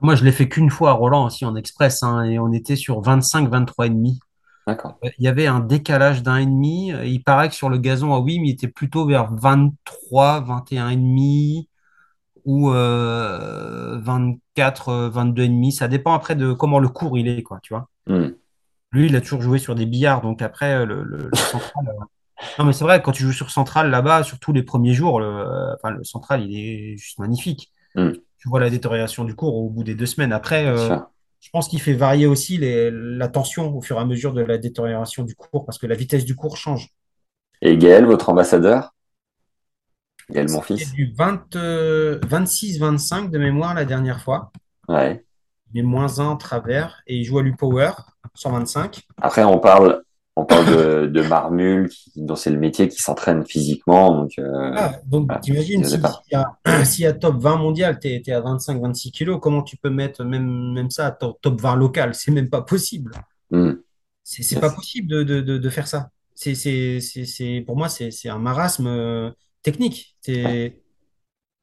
Moi, 0.00 0.14
je 0.14 0.24
l'ai 0.24 0.32
fait 0.32 0.48
qu'une 0.48 0.70
fois 0.70 0.90
à 0.90 0.92
Roland 0.94 1.26
aussi 1.26 1.44
en 1.44 1.56
express, 1.56 2.02
hein, 2.02 2.24
et 2.24 2.38
on 2.38 2.52
était 2.52 2.76
sur 2.76 3.00
25, 3.00 3.48
23 3.48 3.86
et 3.86 3.90
demi. 3.90 4.18
D'accord. 4.66 4.98
Il 5.18 5.24
y 5.24 5.28
avait 5.28 5.46
un 5.46 5.60
décalage 5.60 6.22
d'un 6.22 6.38
et 6.38 6.46
demi. 6.46 6.88
Il 7.04 7.22
paraît 7.22 7.48
que 7.48 7.54
sur 7.54 7.68
le 7.68 7.78
gazon, 7.78 8.12
ah 8.14 8.18
oui, 8.20 8.38
mais 8.40 8.48
il 8.48 8.52
était 8.52 8.68
plutôt 8.68 9.06
vers 9.06 9.32
23, 9.32 10.40
21 10.40 10.88
et 10.90 10.96
demi 10.96 11.68
ou 12.44 12.70
euh, 12.70 13.98
24, 14.00 14.88
euh, 14.88 15.08
22 15.10 15.42
et 15.44 15.48
demi. 15.48 15.72
Ça 15.72 15.88
dépend 15.88 16.14
après 16.14 16.34
de 16.36 16.52
comment 16.52 16.78
le 16.78 16.88
cours 16.88 17.18
il 17.18 17.28
est, 17.28 17.42
quoi, 17.42 17.60
tu 17.62 17.74
vois. 17.74 17.88
Hmm. 18.06 18.30
Lui, 18.92 19.06
il 19.06 19.16
a 19.16 19.20
toujours 19.20 19.42
joué 19.42 19.58
sur 19.58 19.74
des 19.74 19.86
billards, 19.86 20.22
donc 20.22 20.42
après, 20.42 20.74
euh, 20.74 20.86
le, 20.86 21.02
le, 21.04 21.28
le 21.30 21.36
central. 21.36 21.86
euh, 21.88 22.04
Non, 22.58 22.64
mais 22.64 22.72
c'est 22.72 22.84
vrai, 22.84 23.02
quand 23.02 23.12
tu 23.12 23.22
joues 23.24 23.32
sur 23.32 23.50
central 23.50 23.90
là-bas, 23.90 24.22
surtout 24.22 24.52
les 24.52 24.62
premiers 24.62 24.94
jours, 24.94 25.20
le, 25.20 25.26
euh, 25.26 25.74
enfin, 25.74 25.90
le 25.90 26.04
central, 26.04 26.42
il 26.42 26.56
est 26.56 26.96
juste 26.96 27.18
magnifique. 27.18 27.72
Hmm. 27.94 28.12
Tu 28.38 28.48
vois 28.48 28.60
la 28.60 28.70
détérioration 28.70 29.24
du 29.24 29.34
cours 29.34 29.56
au 29.56 29.70
bout 29.70 29.84
des 29.84 29.94
deux 29.94 30.06
semaines. 30.06 30.32
Après, 30.32 30.66
euh. 30.66 30.96
Je 31.46 31.50
pense 31.52 31.68
qu'il 31.68 31.80
fait 31.80 31.92
varier 31.92 32.26
aussi 32.26 32.58
les, 32.58 32.90
la 32.90 33.28
tension 33.28 33.72
au 33.72 33.80
fur 33.80 33.96
et 33.98 34.00
à 34.00 34.04
mesure 34.04 34.32
de 34.32 34.40
la 34.42 34.58
détérioration 34.58 35.22
du 35.22 35.36
cours, 35.36 35.64
parce 35.64 35.78
que 35.78 35.86
la 35.86 35.94
vitesse 35.94 36.24
du 36.24 36.34
cours 36.34 36.56
change. 36.56 36.88
Et 37.62 37.78
Gaël, 37.78 38.04
votre 38.04 38.30
ambassadeur? 38.30 38.92
Gaël, 40.28 40.50
mon 40.50 40.60
fils? 40.60 40.92
du 40.92 41.14
20, 41.16 41.54
euh, 41.54 42.18
26-25 42.26 43.30
de 43.30 43.38
mémoire 43.38 43.74
la 43.74 43.84
dernière 43.84 44.20
fois, 44.20 44.50
Ouais. 44.88 45.24
mais 45.72 45.82
moins 45.82 46.18
1 46.18 46.24
en 46.24 46.36
travers, 46.36 47.00
et 47.06 47.14
il 47.14 47.22
joue 47.24 47.38
à 47.38 47.42
l'U-Power, 47.42 47.92
125. 48.34 49.02
Après, 49.22 49.44
on 49.44 49.60
parle, 49.60 50.02
on 50.36 50.44
parle 50.44 50.66
de, 50.66 51.06
de 51.06 51.22
Marmul, 51.22 51.88
qui, 51.88 52.12
dont 52.16 52.36
c'est 52.36 52.50
le 52.50 52.58
métier, 52.58 52.88
qui 52.88 53.00
s'entraîne 53.00 53.44
physiquement. 53.46 54.14
Donc, 54.14 54.32
euh, 54.38 54.70
Ah, 54.76 54.92
donc 55.06 55.26
voilà, 55.26 55.40
t'imagines, 55.40 55.82
si, 55.82 55.96
s'il 56.84 57.04
y 57.04 57.06
a 57.06 57.14
top 57.14 57.40
20 57.40 57.56
mondial, 57.56 57.98
t'es, 57.98 58.20
t'es 58.22 58.32
à 58.32 58.42
25-26 58.42 59.10
kilos, 59.12 59.38
comment 59.40 59.62
tu 59.62 59.78
peux 59.78 59.88
mettre 59.88 60.24
même, 60.24 60.74
même 60.74 60.90
ça 60.90 61.06
à 61.06 61.10
top, 61.10 61.38
top 61.40 61.58
20 61.60 61.76
local? 61.76 62.14
C'est 62.14 62.30
même 62.30 62.50
pas 62.50 62.60
possible. 62.60 63.12
Hmm. 63.50 63.72
C'est 64.22 64.60
pas 64.60 64.70
possible 64.70 65.08
de, 65.08 65.22
de, 65.22 65.40
de, 65.40 65.56
de 65.56 65.70
faire 65.70 65.88
ça. 65.88 66.10
C'est, 66.34 67.64
pour 67.64 67.76
moi, 67.76 67.88
c'est 67.88 68.28
un 68.28 68.38
marasme 68.38 68.88
euh, 68.88 69.30
technique. 69.62 70.16
Je 70.26 70.70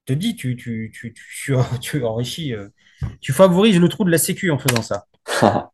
te 0.05 0.13
dis, 0.13 0.35
tu, 0.35 0.55
tu, 0.55 0.91
tu, 0.93 1.13
tu, 1.13 1.55
tu 1.81 2.03
enrichis, 2.03 2.53
euh, 2.53 2.69
tu 3.21 3.33
favorises 3.33 3.79
le 3.79 3.87
trou 3.87 4.03
de 4.03 4.11
la 4.11 4.17
sécu 4.17 4.49
en 4.49 4.57
faisant 4.57 4.81
ça. 4.81 5.05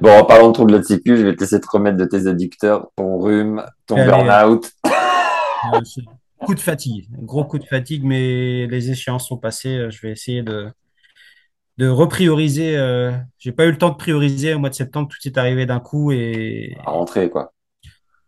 Bon, 0.00 0.10
en 0.18 0.24
parlant 0.24 0.48
de 0.48 0.52
trouble 0.52 0.72
de 0.72 0.76
la 0.78 0.82
sécu, 0.82 1.16
je 1.16 1.24
vais 1.24 1.34
te 1.34 1.40
laisser 1.40 1.60
te 1.60 1.66
remettre 1.70 1.96
de 1.96 2.04
tes 2.04 2.26
adducteurs, 2.26 2.90
ton 2.96 3.18
rhume, 3.18 3.64
ton 3.86 3.96
burn-out. 3.96 4.70
Euh, 5.74 5.80
coup 6.44 6.54
de 6.54 6.60
fatigue, 6.60 7.08
gros 7.20 7.44
coup 7.44 7.58
de 7.58 7.64
fatigue, 7.64 8.04
mais 8.04 8.66
les 8.66 8.90
échéances 8.90 9.28
sont 9.28 9.38
passées. 9.38 9.90
Je 9.90 10.00
vais 10.02 10.12
essayer 10.12 10.42
de, 10.42 10.68
de 11.78 11.88
reprioriser. 11.88 12.76
Euh, 12.76 13.12
j'ai 13.38 13.52
pas 13.52 13.64
eu 13.66 13.70
le 13.72 13.78
temps 13.78 13.90
de 13.90 13.96
prioriser 13.96 14.54
au 14.54 14.58
mois 14.58 14.70
de 14.70 14.74
septembre, 14.74 15.08
tout 15.08 15.18
est 15.28 15.38
arrivé 15.38 15.66
d'un 15.66 15.80
coup 15.80 16.12
et 16.12 16.76
À 16.86 16.90
rentrer, 16.90 17.30
quoi. 17.30 17.52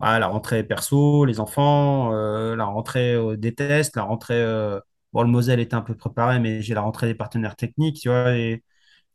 la 0.00 0.26
rentrée 0.26 0.64
perso, 0.64 1.24
les 1.24 1.40
enfants, 1.40 2.12
euh, 2.14 2.56
la 2.56 2.64
rentrée 2.64 3.14
euh, 3.14 3.36
des 3.36 3.54
tests, 3.54 3.96
la 3.96 4.02
rentrée. 4.02 4.34
euh, 4.42 4.80
bon, 5.12 5.22
le 5.22 5.28
Moselle 5.28 5.60
était 5.60 5.74
un 5.74 5.80
peu 5.82 5.94
préparé, 5.96 6.40
mais 6.40 6.62
j'ai 6.62 6.74
la 6.74 6.82
rentrée 6.82 7.06
des 7.08 7.14
partenaires 7.14 7.56
techniques, 7.56 8.00
tu 8.00 8.08
vois, 8.08 8.36
et, 8.36 8.62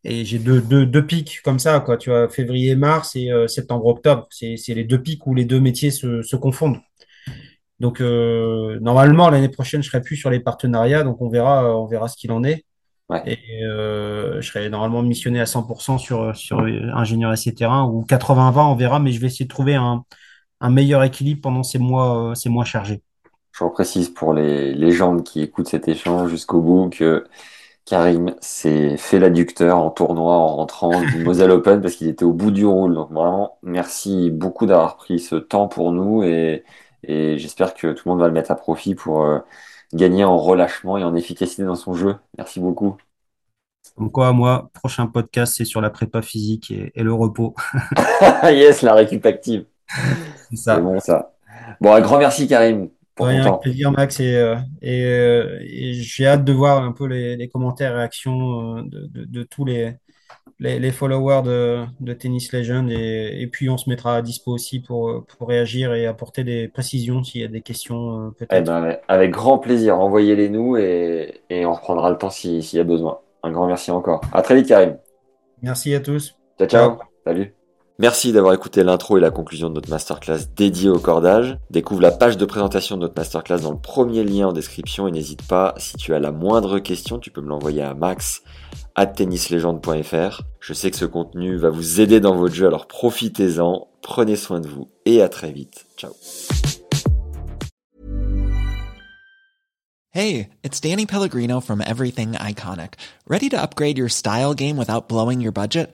et 0.03 0.25
j'ai 0.25 0.39
deux, 0.39 0.61
deux, 0.61 0.85
deux 0.85 1.05
pics 1.05 1.41
comme 1.43 1.59
ça, 1.59 1.79
quoi, 1.81 1.97
tu 1.97 2.09
vois, 2.09 2.29
février-mars 2.29 3.15
et 3.15 3.31
euh, 3.31 3.47
septembre-octobre. 3.47 4.27
C'est, 4.29 4.55
c'est 4.57 4.73
les 4.73 4.83
deux 4.83 5.01
pics 5.01 5.25
où 5.27 5.35
les 5.35 5.45
deux 5.45 5.59
métiers 5.59 5.91
se, 5.91 6.21
se 6.21 6.35
confondent. 6.35 6.79
Donc, 7.79 8.01
euh, 8.01 8.77
normalement, 8.81 9.29
l'année 9.29 9.49
prochaine, 9.49 9.81
je 9.81 9.89
serai 9.89 10.01
plus 10.01 10.17
sur 10.17 10.29
les 10.29 10.39
partenariats, 10.39 11.03
donc 11.03 11.21
on 11.21 11.29
verra, 11.29 11.77
on 11.77 11.85
verra 11.85 12.07
ce 12.07 12.17
qu'il 12.17 12.31
en 12.31 12.43
est. 12.43 12.65
Ouais. 13.09 13.23
Et 13.25 13.63
euh, 13.63 14.39
je 14.39 14.47
serai 14.47 14.69
normalement 14.69 15.01
missionné 15.01 15.39
à 15.39 15.45
100% 15.45 15.97
sur, 15.97 16.35
sur 16.35 16.59
euh, 16.59 16.91
ingénieur 16.93 17.33
essai 17.33 17.53
terrain 17.53 17.85
ou 17.85 18.05
80-20, 18.07 18.71
on 18.71 18.75
verra, 18.75 18.99
mais 18.99 19.11
je 19.11 19.19
vais 19.19 19.27
essayer 19.27 19.45
de 19.45 19.49
trouver 19.49 19.75
un, 19.75 20.03
un 20.61 20.69
meilleur 20.69 21.03
équilibre 21.03 21.41
pendant 21.41 21.63
ces 21.63 21.79
mois, 21.79 22.31
euh, 22.31 22.35
ces 22.35 22.49
mois 22.49 22.65
chargés. 22.65 23.01
Je 23.51 23.63
reprécise 23.63 24.09
pour 24.09 24.33
les 24.33 24.73
légendes 24.73 25.23
qui 25.23 25.41
écoutent 25.41 25.67
cet 25.67 25.87
échange 25.87 26.29
jusqu'au 26.29 26.61
bout 26.61 26.89
que 26.89 27.25
Karim 27.89 28.35
s'est 28.41 28.97
fait 28.97 29.19
l'adducteur 29.19 29.77
en 29.77 29.89
tournoi 29.91 30.35
en 30.35 30.47
rentrant 30.57 31.03
du 31.03 31.17
Moselle 31.19 31.51
Open 31.51 31.81
parce 31.81 31.95
qu'il 31.95 32.07
était 32.07 32.25
au 32.25 32.33
bout 32.33 32.51
du 32.51 32.65
rôle. 32.65 32.93
Donc 32.95 33.11
vraiment, 33.11 33.57
merci 33.63 34.29
beaucoup 34.31 34.65
d'avoir 34.67 34.97
pris 34.97 35.19
ce 35.19 35.35
temps 35.35 35.67
pour 35.67 35.91
nous 35.91 36.23
et, 36.23 36.63
et 37.03 37.37
j'espère 37.39 37.73
que 37.73 37.93
tout 37.93 38.03
le 38.07 38.11
monde 38.11 38.19
va 38.21 38.27
le 38.27 38.33
mettre 38.33 38.51
à 38.51 38.55
profit 38.55 38.95
pour 38.95 39.23
euh, 39.23 39.39
gagner 39.93 40.23
en 40.23 40.37
relâchement 40.37 40.97
et 40.97 41.03
en 41.03 41.15
efficacité 41.15 41.63
dans 41.63 41.75
son 41.75 41.93
jeu. 41.95 42.15
Merci 42.37 42.59
beaucoup. 42.59 42.97
Donc 43.97 44.13
quoi, 44.13 44.33
moi, 44.33 44.71
prochain 44.73 45.05
podcast, 45.05 45.53
c'est 45.55 45.63
sur 45.65 45.79
la 45.79 45.91
prépa 45.91 46.23
physique 46.23 46.71
et, 46.71 46.91
et 46.95 47.03
le 47.03 47.13
repos. 47.13 47.53
yes, 48.43 48.81
la 48.81 48.93
récup 48.93 49.25
active. 49.25 49.65
C'est 50.49 50.55
C'est 50.67 50.81
ça. 50.81 50.81
bon 50.81 50.99
ça. 50.99 51.33
Bon, 51.81 51.93
un 51.93 52.01
grand 52.01 52.19
merci 52.19 52.47
Karim 52.47 52.89
Rien, 53.19 53.41
avec 53.47 53.59
plaisir, 53.59 53.91
Max. 53.91 54.19
Et, 54.19 54.35
euh, 54.37 54.55
et, 54.81 55.03
euh, 55.05 55.59
et 55.61 55.93
j'ai 55.93 56.25
hâte 56.27 56.45
de 56.45 56.53
voir 56.53 56.83
un 56.83 56.93
peu 56.93 57.05
les, 57.05 57.35
les 57.35 57.49
commentaires, 57.49 57.95
réactions 57.95 58.77
euh, 58.77 58.81
de, 58.83 59.07
de, 59.07 59.25
de 59.25 59.43
tous 59.43 59.65
les, 59.65 59.93
les, 60.59 60.79
les 60.79 60.91
followers 60.91 61.43
de, 61.43 61.85
de 62.01 62.13
Tennis 62.13 62.53
Legend. 62.53 62.91
Et, 62.91 63.41
et 63.41 63.47
puis, 63.47 63.69
on 63.69 63.77
se 63.77 63.89
mettra 63.89 64.17
à 64.17 64.21
dispo 64.23 64.51
aussi 64.53 64.81
pour, 64.81 65.25
pour 65.27 65.49
réagir 65.49 65.93
et 65.93 66.07
apporter 66.07 66.43
des 66.45 66.67
précisions 66.69 67.23
s'il 67.23 67.41
y 67.41 67.45
a 67.45 67.49
des 67.49 67.61
questions, 67.63 68.33
Eh 68.51 68.61
peut-être. 68.61 68.61
ben, 68.61 68.97
avec 69.07 69.31
grand 69.31 69.59
plaisir, 69.59 69.99
envoyez-les 69.99 70.49
nous 70.49 70.75
et, 70.77 71.41
et 71.49 71.65
on 71.65 71.73
reprendra 71.73 72.09
le 72.09 72.17
temps 72.17 72.29
si- 72.31 72.63
s'il 72.63 72.77
y 72.77 72.81
a 72.81 72.83
besoin. 72.83 73.19
Un 73.43 73.51
grand 73.51 73.67
merci 73.67 73.91
encore. 73.91 74.21
À 74.33 74.41
très 74.41 74.55
vite, 74.55 74.67
Karim. 74.67 74.97
Merci 75.61 75.93
à 75.93 76.01
tous. 76.01 76.35
Ciao, 76.59 76.67
ciao. 76.67 76.99
Salut. 77.25 77.58
Merci 78.01 78.31
d'avoir 78.31 78.53
écouté 78.53 78.81
l'intro 78.81 79.17
et 79.17 79.19
la 79.19 79.29
conclusion 79.29 79.67
de 79.67 79.73
notre 79.73 79.89
masterclass 79.89 80.45
dédiée 80.55 80.87
au 80.87 80.99
cordage. 80.99 81.57
Découvre 81.69 81.99
la 81.99 82.11
page 82.11 82.37
de 82.37 82.45
présentation 82.45 82.95
de 82.95 83.01
notre 83.01 83.13
masterclass 83.17 83.59
dans 83.59 83.73
le 83.73 83.77
premier 83.77 84.23
lien 84.23 84.47
en 84.47 84.53
description 84.53 85.05
et 85.05 85.11
n'hésite 85.11 85.45
pas, 85.45 85.73
si 85.75 85.97
tu 85.97 86.13
as 86.13 86.19
la 86.19 86.31
moindre 86.31 86.79
question, 86.79 87.19
tu 87.19 87.29
peux 87.29 87.41
me 87.41 87.49
l'envoyer 87.49 87.81
à 87.81 87.93
max 87.93 88.41
at 88.95 89.07
tennislegende.fr. 89.07 90.43
Je 90.61 90.73
sais 90.73 90.91
que 90.91 90.95
ce 90.95 91.03
contenu 91.03 91.57
va 91.57 91.69
vous 91.69 91.99
aider 91.99 92.21
dans 92.21 92.35
votre 92.35 92.55
jeu, 92.55 92.67
alors 92.67 92.87
profitez-en, 92.87 93.89
prenez 94.01 94.37
soin 94.37 94.61
de 94.61 94.69
vous 94.69 94.87
et 95.05 95.21
à 95.21 95.27
très 95.27 95.51
vite. 95.51 95.85
Ciao. 95.97 96.13
Hey, 100.11 100.47
it's 100.63 100.79
Danny 100.79 101.05
Pellegrino 101.05 101.59
from 101.59 101.81
Everything 101.81 102.31
Iconic. 102.31 102.93
Ready 103.27 103.49
to 103.49 103.61
upgrade 103.61 103.97
your 103.97 104.09
style 104.09 104.53
game 104.53 104.77
without 104.77 105.09
blowing 105.09 105.41
your 105.41 105.51
budget? 105.51 105.93